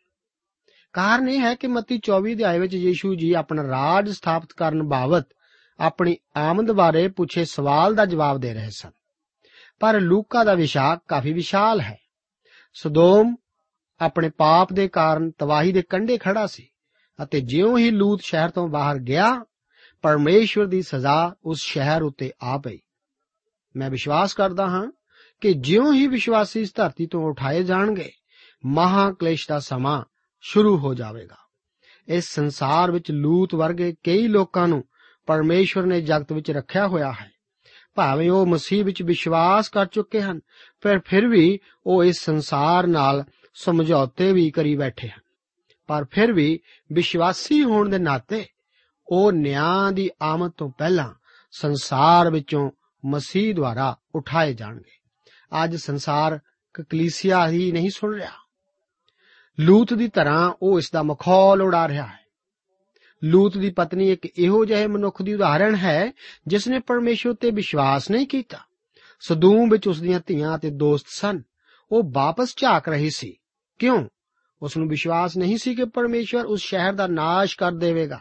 ਕਾਰਨ 0.93 1.29
ਇਹ 1.29 1.39
ਹੈ 1.39 1.55
ਕਿ 1.55 1.67
ਮੱਤੀ 1.67 1.99
24 2.03 2.33
ਅਧਿਆਏ 2.33 2.59
ਵਿੱਚ 2.59 2.73
ਯੀਸ਼ੂ 2.73 3.15
ਜੀ 3.15 3.33
ਆਪਣਾ 3.33 3.63
ਰਾਜ 3.63 4.09
ਸਥਾਪਿਤ 4.09 4.53
ਕਰਨ 4.53 4.83
ਬਾਬਤ 4.83 5.27
ਆਪਣੀ 5.79 6.17
ਆਮਦ 6.37 6.71
ਬਾਰੇ 6.71 7.07
ਪੁੱਛੇ 7.07 7.45
ਸਵਾਲ 7.45 7.95
ਦਾ 7.95 8.05
ਜਵਾਬ 8.05 8.37
ਦੇ 8.37 8.53
ਰਹੇ 8.53 8.69
ਸਨ। 8.69 8.91
ਪਰ 9.79 9.99
ਲੂਕਾ 9.99 10.43
ਦਾ 10.43 10.53
ਵਿਸ਼ਾ 10.53 10.99
ਕਾਫੀ 11.07 11.33
ਵਿਸ਼ਾਲ 11.33 11.81
ਹੈ। 11.81 11.97
ਸਦੋਮ 12.73 13.35
ਆਪਣੇ 14.01 14.29
ਪਾਪ 14.29 14.73
ਦੇ 14.73 14.87
ਕਾਰਨ 14.87 15.31
ਤਬਾਹੀ 15.31 15.71
ਦੇ 15.71 15.81
ਕੰਢੇ 15.81 16.17
ਖੜਾ 16.17 16.47
ਸੀ 16.47 16.69
ਅਤੇ 17.23 17.41
ਜਿਉਂ 17.41 17.77
ਹੀ 17.77 17.91
ਲੂਤ 17.91 18.21
ਸ਼ਹਿਰ 18.23 18.49
ਤੋਂ 18.49 18.67
ਬਾਹਰ 18.67 18.97
ਗਿਆ, 18.97 19.45
ਪਰਮੇਸ਼ਵਰ 20.01 20.65
ਦੀ 20.65 20.81
ਸਜ਼ਾ 20.81 21.35
ਉਸ 21.43 21.59
ਸ਼ਹਿਰ 21.61 22.01
ਉੱਤੇ 22.01 22.31
ਆ 22.43 22.57
ਪਈ। 22.57 22.79
ਮੈਂ 23.75 23.89
ਵਿਸ਼ਵਾਸ 23.89 24.33
ਕਰਦਾ 24.33 24.67
ਹਾਂ 24.67 24.91
ਕਿ 25.41 25.53
ਜਿਉਂ 25.53 25.93
ਹੀ 25.93 26.07
ਵਿਸ਼ਵਾਸੀ 26.07 26.61
ਇਸ 26.61 26.75
ਧਰਤੀ 26.75 27.05
ਤੋਂ 27.05 27.29
ਉਠਾਏ 27.29 27.63
ਜਾਣਗੇ 27.63 28.11
ਮਹਾ 28.65 29.11
ਕਲੇਸ਼ 29.11 29.49
ਦਾ 29.49 29.59
ਸਮਾਂ 29.59 30.03
ਸ਼ੁਰੂ 30.41 30.77
ਹੋ 30.77 30.93
ਜਾਵੇਗਾ। 30.93 31.35
ਇਸ 32.07 32.35
ਸੰਸਾਰ 32.35 32.91
ਵਿੱਚ 32.91 33.11
ਲੂਤ 33.11 33.55
ਵਰਗੇ 33.55 33.95
ਕਈ 34.03 34.27
ਲੋਕਾਂ 34.27 34.67
ਨੂੰ 34.67 34.83
ਪਰਮੇਸ਼ਵਰ 35.25 35.85
ਨੇ 35.85 36.01
ਜਗਤ 36.01 36.33
ਵਿੱਚ 36.33 36.51
ਰੱਖਿਆ 36.51 36.87
ਹੋਇਆ 36.87 37.11
ਹੈ। 37.11 37.31
ਭਾਵੇਂ 37.95 38.31
ਉਹ 38.31 38.45
ਮਸੀਹ 38.45 38.85
ਵਿੱਚ 38.85 39.03
ਵਿਸ਼ਵਾਸ 39.03 39.69
ਕਰ 39.69 39.85
ਚੁੱਕੇ 39.85 40.21
ਹਨ, 40.21 40.39
ਪਰ 40.81 40.99
ਫਿਰ 41.05 41.27
ਵੀ 41.27 41.59
ਉਹ 41.85 42.03
ਇਸ 42.03 42.19
ਸੰਸਾਰ 42.19 42.87
ਨਾਲ 42.87 43.23
ਸਮਝੌਤੇ 43.53 44.33
ਵੀ 44.33 44.51
ਕਰੀ 44.51 44.75
ਬੈਠੇ 44.75 45.07
ਹਨ। 45.07 45.21
ਪਰ 45.87 46.05
ਫਿਰ 46.11 46.33
ਵੀ 46.33 46.59
ਵਿਸ਼ਵਾਸੀ 46.93 47.63
ਹੋਣ 47.63 47.89
ਦੇ 47.89 47.99
ਨਾਤੇ 47.99 48.45
ਉਹ 49.07 49.31
ਨਿਆਂ 49.31 49.91
ਦੀ 49.91 50.09
ਆਮਦ 50.21 50.51
ਤੋਂ 50.51 50.69
ਪਹਿਲਾਂ 50.77 51.13
ਸੰਸਾਰ 51.51 52.31
ਵਿੱਚੋਂ 52.31 52.71
ਮਸੀਹ 53.05 53.55
ਦੁਆਰਾ 53.55 53.97
ਉਠਾਏ 54.15 54.53
ਜਾਣਗੇ। 54.53 54.98
ਅੱਜ 55.63 55.75
ਸੰਸਾਰ 55.75 56.39
ਕਲੀਸਿਆ 56.73 57.47
ਹੀ 57.47 57.71
ਨਹੀਂ 57.71 57.89
ਸੁਣ 57.89 58.15
ਰਿਹਾ। 58.15 58.31
ਲੂਤ 59.59 59.93
ਦੀ 59.93 60.07
ਤਰ੍ਹਾਂ 60.07 60.53
ਉਹ 60.61 60.79
ਇਸ 60.79 60.91
ਦਾ 60.91 61.03
ਮਖੌਲ 61.03 61.61
ਉਡਾ 61.61 61.87
ਰਿਹਾ 61.87 62.05
ਹੈ। 62.05 62.19
ਲੂਤ 63.23 63.57
ਦੀ 63.57 63.69
ਪਤਨੀ 63.69 64.11
ਇੱਕ 64.11 64.39
ਇਹੋ 64.39 64.65
ਜਿਹੇ 64.65 64.87
ਮਨੁੱਖ 64.87 65.21
ਦੀ 65.21 65.33
ਉਦਾਹਰਣ 65.33 65.75
ਹੈ, 65.75 66.11
ਜਿਸ 66.47 66.67
ਨੇ 66.67 66.79
ਪਰਮੇਸ਼ਵਰ 66.79 67.33
ਤੇ 67.33 67.51
ਵਿਸ਼ਵਾਸ 67.51 68.11
ਨਹੀਂ 68.11 68.27
ਕੀਤਾ। 68.27 68.57
ਸਦੂਮ 69.19 69.69
ਵਿੱਚ 69.69 69.87
ਉਸ 69.87 70.01
ਦੀਆਂ 70.01 70.19
ਧੀਆਂ 70.27 70.55
ਅਤੇ 70.57 70.69
ਦੋਸਤ 70.69 71.05
ਸਨ। 71.09 71.41
ਉਹ 71.91 72.03
ਵਾਪਸ 72.11 72.55
ਝਾਕ 72.55 72.89
ਰਹੀ 72.89 73.09
ਸੀ। 73.09 73.37
ਕਿਉਂ? 73.79 74.07
ਉਸ 74.61 74.77
ਨੂੰ 74.77 74.87
ਵਿਸ਼ਵਾਸ 74.87 75.37
ਨਹੀਂ 75.37 75.57
ਸੀ 75.57 75.75
ਕਿ 75.75 75.85
ਪਰਮੇਸ਼ਵਰ 75.85 76.45
ਉਸ 76.45 76.61
ਸ਼ਹਿਰ 76.61 76.93
ਦਾ 76.93 77.07
ਨਾਸ਼ 77.07 77.57
ਕਰ 77.57 77.71
ਦੇਵੇਗਾ। 77.71 78.19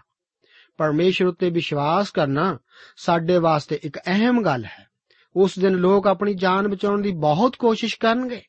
ਪਰਮੇਸ਼ਵਰ 0.76 1.28
ਉੱਤੇ 1.28 1.50
ਵਿਸ਼ਵਾਸ 1.50 2.10
ਕਰਨਾ 2.10 2.58
ਸਾਡੇ 2.96 3.38
ਵਾਸਤੇ 3.38 3.80
ਇੱਕ 3.82 3.98
ਅਹਿਮ 3.98 4.44
ਗੱਲ 4.44 4.64
ਹੈ। 4.64 4.87
ਉਸ 5.36 5.58
ਦਿਨ 5.58 5.72
ਲੋਕ 5.72 6.06
ਆਪਣੀ 6.06 6.34
ਜਾਨ 6.34 6.68
ਬਚਾਉਣ 6.68 7.02
ਦੀ 7.02 7.12
ਬਹੁਤ 7.12 7.56
ਕੋਸ਼ਿਸ਼ 7.56 7.98
ਕਰਨਗੇ। 7.98 8.42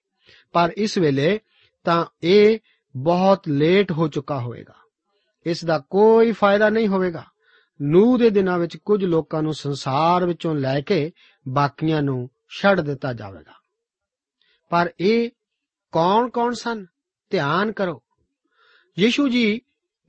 ਪਰ 0.51 0.73
ਇਸ 0.77 0.97
ਵੇਲੇ 0.97 1.39
ਤਾਂ 1.83 2.05
ਇਹ 2.23 2.59
ਬਹੁਤ 2.97 3.47
ਲੇਟ 3.47 3.91
ਹੋ 3.91 4.07
ਚੁੱਕਾ 4.07 4.39
ਹੋਵੇਗਾ। 4.39 4.73
ਇਸ 5.45 5.65
ਦਾ 5.65 5.79
ਕੋਈ 5.79 6.31
ਫਾਇਦਾ 6.31 6.69
ਨਹੀਂ 6.69 6.87
ਹੋਵੇਗਾ। 6.87 7.25
ਨੂਹ 7.81 8.17
ਦੇ 8.17 8.29
ਦਿਨਾਂ 8.29 8.59
ਵਿੱਚ 8.59 8.77
ਕੁਝ 8.77 9.05
ਲੋਕਾਂ 9.05 9.43
ਨੂੰ 9.43 9.53
ਸੰਸਾਰ 9.53 10.25
ਵਿੱਚੋਂ 10.25 10.55
ਲੈ 10.55 10.81
ਕੇ 10.81 11.11
ਬਾਕੀਆਂ 11.47 12.01
ਨੂੰ 12.01 12.29
ਛੱਡ 12.59 12.81
ਦਿੱਤਾ 12.81 13.13
ਜਾਵੇਗਾ। 13.13 13.53
ਪਰ 14.69 14.91
ਇਹ 14.99 15.29
ਕੌਣ-ਕੌਣ 15.91 16.53
ਸਨ? 16.53 16.85
ਧਿਆਨ 17.29 17.71
ਕਰੋ। 17.71 18.03
ਯੀਸ਼ੂ 18.99 19.27
ਜੀ 19.27 19.61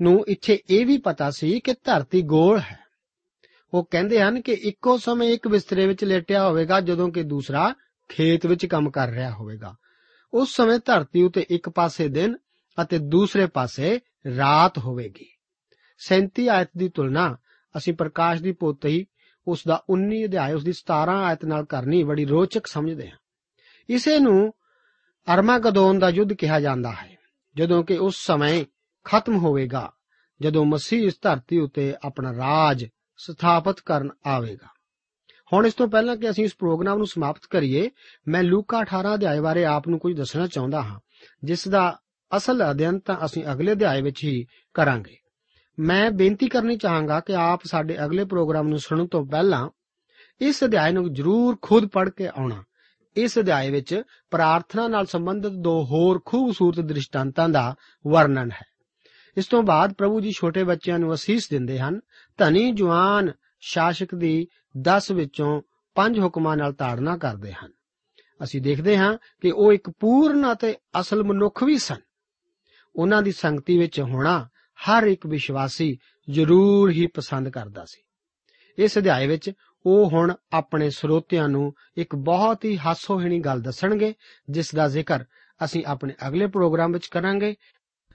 ਨੂੰ 0.02 0.24
ਇੱਥੇ 0.28 0.62
ਇਹ 0.70 0.86
ਵੀ 0.86 0.98
ਪਤਾ 0.98 1.30
ਸੀ 1.30 1.60
ਕਿ 1.60 1.72
ਧਰਤੀ 1.72 2.22
ਗੋਲ 2.22 2.58
ਹੈ। 2.58 2.79
ਉਹ 3.74 3.88
ਕਹਿੰਦੇ 3.90 4.20
ਹਨ 4.20 4.40
ਕਿ 4.40 4.52
ਇੱਕੋ 4.52 4.98
ਸਮੇਂ 4.98 5.28
ਇੱਕ 5.28 5.48
ਬਿਸਤਰੇ 5.48 5.86
ਵਿੱਚ 5.86 6.04
ਲੇਟਿਆ 6.04 6.48
ਹੋਵੇਗਾ 6.48 6.80
ਜਦੋਂ 6.80 7.10
ਕਿ 7.10 7.22
ਦੂਸਰਾ 7.22 7.74
ਖੇਤ 8.08 8.46
ਵਿੱਚ 8.46 8.66
ਕੰਮ 8.66 8.90
ਕਰ 8.90 9.08
ਰਿਹਾ 9.08 9.30
ਹੋਵੇਗਾ। 9.30 9.76
ਉਸ 10.34 10.56
ਸਮੇਂ 10.56 10.78
ਧਰਤੀ 10.84 11.22
ਉਤੇ 11.22 11.46
ਇੱਕ 11.50 11.68
ਪਾਸੇ 11.68 12.08
ਦਿਨ 12.08 12.36
ਅਤੇ 12.82 12.98
ਦੂਸਰੇ 12.98 13.46
ਪਾਸੇ 13.46 14.00
ਰਾਤ 14.36 14.78
ਹੋਵੇਗੀ। 14.78 15.36
37 15.98 16.48
ਆਇਤ 16.48 16.70
ਦੀ 16.76 16.88
ਤੁਲਨਾ 16.88 17.36
ਅਸੀਂ 17.76 17.94
ਪ੍ਰਕਾਸ਼ 17.94 18.42
ਦੀ 18.42 18.52
ਪੋਥੀ 18.52 19.06
ਉਸ 19.46 19.62
ਦਾ 19.68 19.84
19 19.88 20.24
ਅਧਿਆਇ, 20.24 20.52
ਉਸ 20.52 20.64
ਦੀ 20.64 20.72
17 20.72 21.22
ਆਇਤ 21.24 21.44
ਨਾਲ 21.44 21.64
ਕਰਨੀ 21.64 22.02
ਬੜੀ 22.02 22.24
ਰੋਚਕ 22.24 22.66
ਸਮਝਦੇ 22.66 23.10
ਹਾਂ। 23.10 23.18
ਇਸੇ 23.88 24.18
ਨੂੰ 24.18 24.54
ਅਰਮਾਗਦੋਨ 25.34 25.98
ਦਾ 25.98 26.08
ਯੁੱਧ 26.08 26.32
ਕਿਹਾ 26.32 26.60
ਜਾਂਦਾ 26.60 26.90
ਹੈ, 26.90 27.18
ਜਦੋਂ 27.56 27.84
ਕਿ 27.84 27.98
ਉਸ 27.98 28.26
ਸਮੇਂ 28.26 28.64
ਖਤਮ 29.04 29.36
ਹੋਵੇਗਾ, 29.36 29.92
ਜਦੋਂ 30.40 30.64
ਮਸੀਹ 30.64 31.06
ਇਸ 31.06 31.14
ਧਰਤੀ 31.22 31.58
ਉਤੇ 31.58 31.94
ਆਪਣਾ 32.04 32.32
ਰਾਜ 32.32 32.86
ਸਥਾਪਿਤ 33.20 33.80
ਕਰਨ 33.80 34.08
ਆਵੇਗਾ। 34.26 34.68
ਹੁਣ 35.52 35.66
ਇਸ 35.66 35.74
ਤੋਂ 35.74 35.88
ਪਹਿਲਾਂ 35.88 36.16
ਕਿ 36.16 36.30
ਅਸੀਂ 36.30 36.44
ਇਸ 36.44 36.54
ਪ੍ਰੋਗਰਾਮ 36.58 36.98
ਨੂੰ 36.98 37.06
ਸਮਾਪਤ 37.06 37.40
ਕਰੀਏ, 37.50 37.90
ਮੈਂ 38.28 38.42
ਲੂਕਾ 38.42 38.80
18 38.80 39.14
ਅਧਿਆਇ 39.14 39.40
ਬਾਰੇ 39.40 39.64
ਆਪ 39.64 39.88
ਨੂੰ 39.88 39.98
ਕੁਝ 39.98 40.16
ਦੱਸਣਾ 40.16 40.46
ਚਾਹੁੰਦਾ 40.46 40.82
ਹਾਂ, 40.82 41.00
ਜਿਸ 41.44 41.68
ਦਾ 41.68 41.98
ਅਸਲ 42.36 42.70
ਅਧਿਐਨ 42.70 42.98
ਤਾਂ 42.98 43.16
ਅਸੀਂ 43.24 43.44
ਅਗਲੇ 43.52 43.72
ਅਧਿਆਇ 43.72 44.02
ਵਿੱਚ 44.02 44.24
ਹੀ 44.24 44.46
ਕਰਾਂਗੇ। 44.74 45.16
ਮੈਂ 45.78 46.10
ਬੇਨਤੀ 46.10 46.48
ਕਰਨੀ 46.48 46.76
ਚਾਹਾਂਗਾ 46.76 47.20
ਕਿ 47.20 47.34
ਆਪ 47.34 47.60
ਸਾਡੇ 47.64 48.04
ਅਗਲੇ 48.04 48.24
ਪ੍ਰੋਗਰਾਮ 48.24 48.68
ਨੂੰ 48.68 48.78
ਸੁਣਨ 48.78 49.06
ਤੋਂ 49.06 49.26
ਪਹਿਲਾਂ 49.26 49.68
ਇਸ 50.40 50.64
ਅਧਿਆਇ 50.64 50.92
ਨੂੰ 50.92 51.12
ਜ਼ਰੂਰ 51.14 51.56
ਖੁਦ 51.62 51.86
ਪੜ੍ਹ 51.86 52.10
ਕੇ 52.10 52.26
ਆਉਣਾ। 52.26 52.62
ਇਸ 53.16 53.38
ਅਧਿਆਇ 53.38 53.70
ਵਿੱਚ 53.70 54.02
ਪ੍ਰਾਰਥਨਾ 54.30 54.88
ਨਾਲ 54.88 55.06
ਸੰਬੰਧਿਤ 55.06 55.52
ਦੋ 55.52 55.84
ਹੋਰ 55.84 56.20
ਖੂਬਸੂਰਤ 56.24 56.80
ਦ੍ਰਿਸ਼ਟਾਂਤਾਂ 56.80 57.48
ਦਾ 57.48 57.74
ਵਰਣਨ 58.06 58.50
ਹੈ। 58.50 58.70
ਇਸ 59.36 59.46
ਤੋਂ 59.46 59.62
ਬਾਅਦ 59.62 59.92
ਪ੍ਰਭੂ 59.92 60.20
ਜੀ 60.20 60.32
ਛੋਟੇ 60.32 60.64
ਬੱਚਿਆਂ 60.64 60.98
ਨੂੰ 60.98 61.14
ਅਸੀਸ 61.14 61.48
ਦਿੰਦੇ 61.48 61.78
ਹਨ, 61.78 62.00
ਧਨੀ 62.38 62.72
ਜਵਾਨ 62.72 63.32
ਸ਼ਾਸਕ 63.60 64.14
ਦੀ 64.14 64.46
10 64.78 65.10
ਵਿੱਚੋਂ 65.10 65.62
5 65.94 66.20
ਹੁਕਮਾਂ 66.20 66.56
ਨਾਲ 66.56 66.72
ਤਾੜਨਾ 66.72 67.16
ਕਰਦੇ 67.16 67.52
ਹਨ। 67.52 67.72
ਅਸੀਂ 68.42 68.62
ਦੇਖਦੇ 68.62 68.98
ਹਾਂ 68.98 69.18
ਕਿ 69.40 69.50
ਉਹ 69.50 69.72
ਇੱਕ 69.72 69.90
ਪੂਰਨ 69.90 70.52
ਅਤੇ 70.52 70.76
ਅਸਲ 71.00 71.22
ਮਨੁੱਖ 71.22 71.64
ਵੀ 71.64 71.78
ਸਨ। 71.78 72.00
ਉਹਨਾਂ 72.96 73.22
ਦੀ 73.22 73.32
ਸੰਗਤੀ 73.32 73.78
ਵਿੱਚ 73.78 74.00
ਹੋਣਾ 74.00 74.48
ਹਰ 74.88 75.02
ਇੱਕ 75.02 75.26
ਵਿਸ਼ਵਾਸੀ 75.26 75.98
ਜ਼ਰੂਰ 76.30 76.90
ਹੀ 76.90 77.06
ਪਸੰਦ 77.06 77.48
ਕਰਦਾ 77.48 77.84
ਸੀ। 77.84 78.02
ਇਸ 78.78 78.98
ਅਧਿਆਇ 78.98 79.26
ਵਿੱਚ 79.26 79.52
ਉਹ 79.86 80.10
ਹੁਣ 80.10 80.34
ਆਪਣੇ 80.52 80.90
ਸਰੋਤਿਆਂ 80.90 81.48
ਨੂੰ 81.48 81.74
ਇੱਕ 81.96 82.14
ਬਹੁਤ 82.14 82.64
ਹੀ 82.64 82.78
ਹਾਸੋਹੀਣੀ 82.78 83.40
ਗੱਲ 83.40 83.60
ਦੱਸਣਗੇ, 83.60 84.14
ਜਿਸ 84.50 84.74
ਦਾ 84.74 84.88
ਜ਼ਿਕਰ 84.88 85.24
ਅਸੀਂ 85.64 85.84
ਆਪਣੇ 85.86 86.14
ਅਗਲੇ 86.28 86.46
ਪ੍ਰੋਗਰਾਮ 86.46 86.92
ਵਿੱਚ 86.92 87.06
ਕਰਾਂਗੇ। 87.06 87.54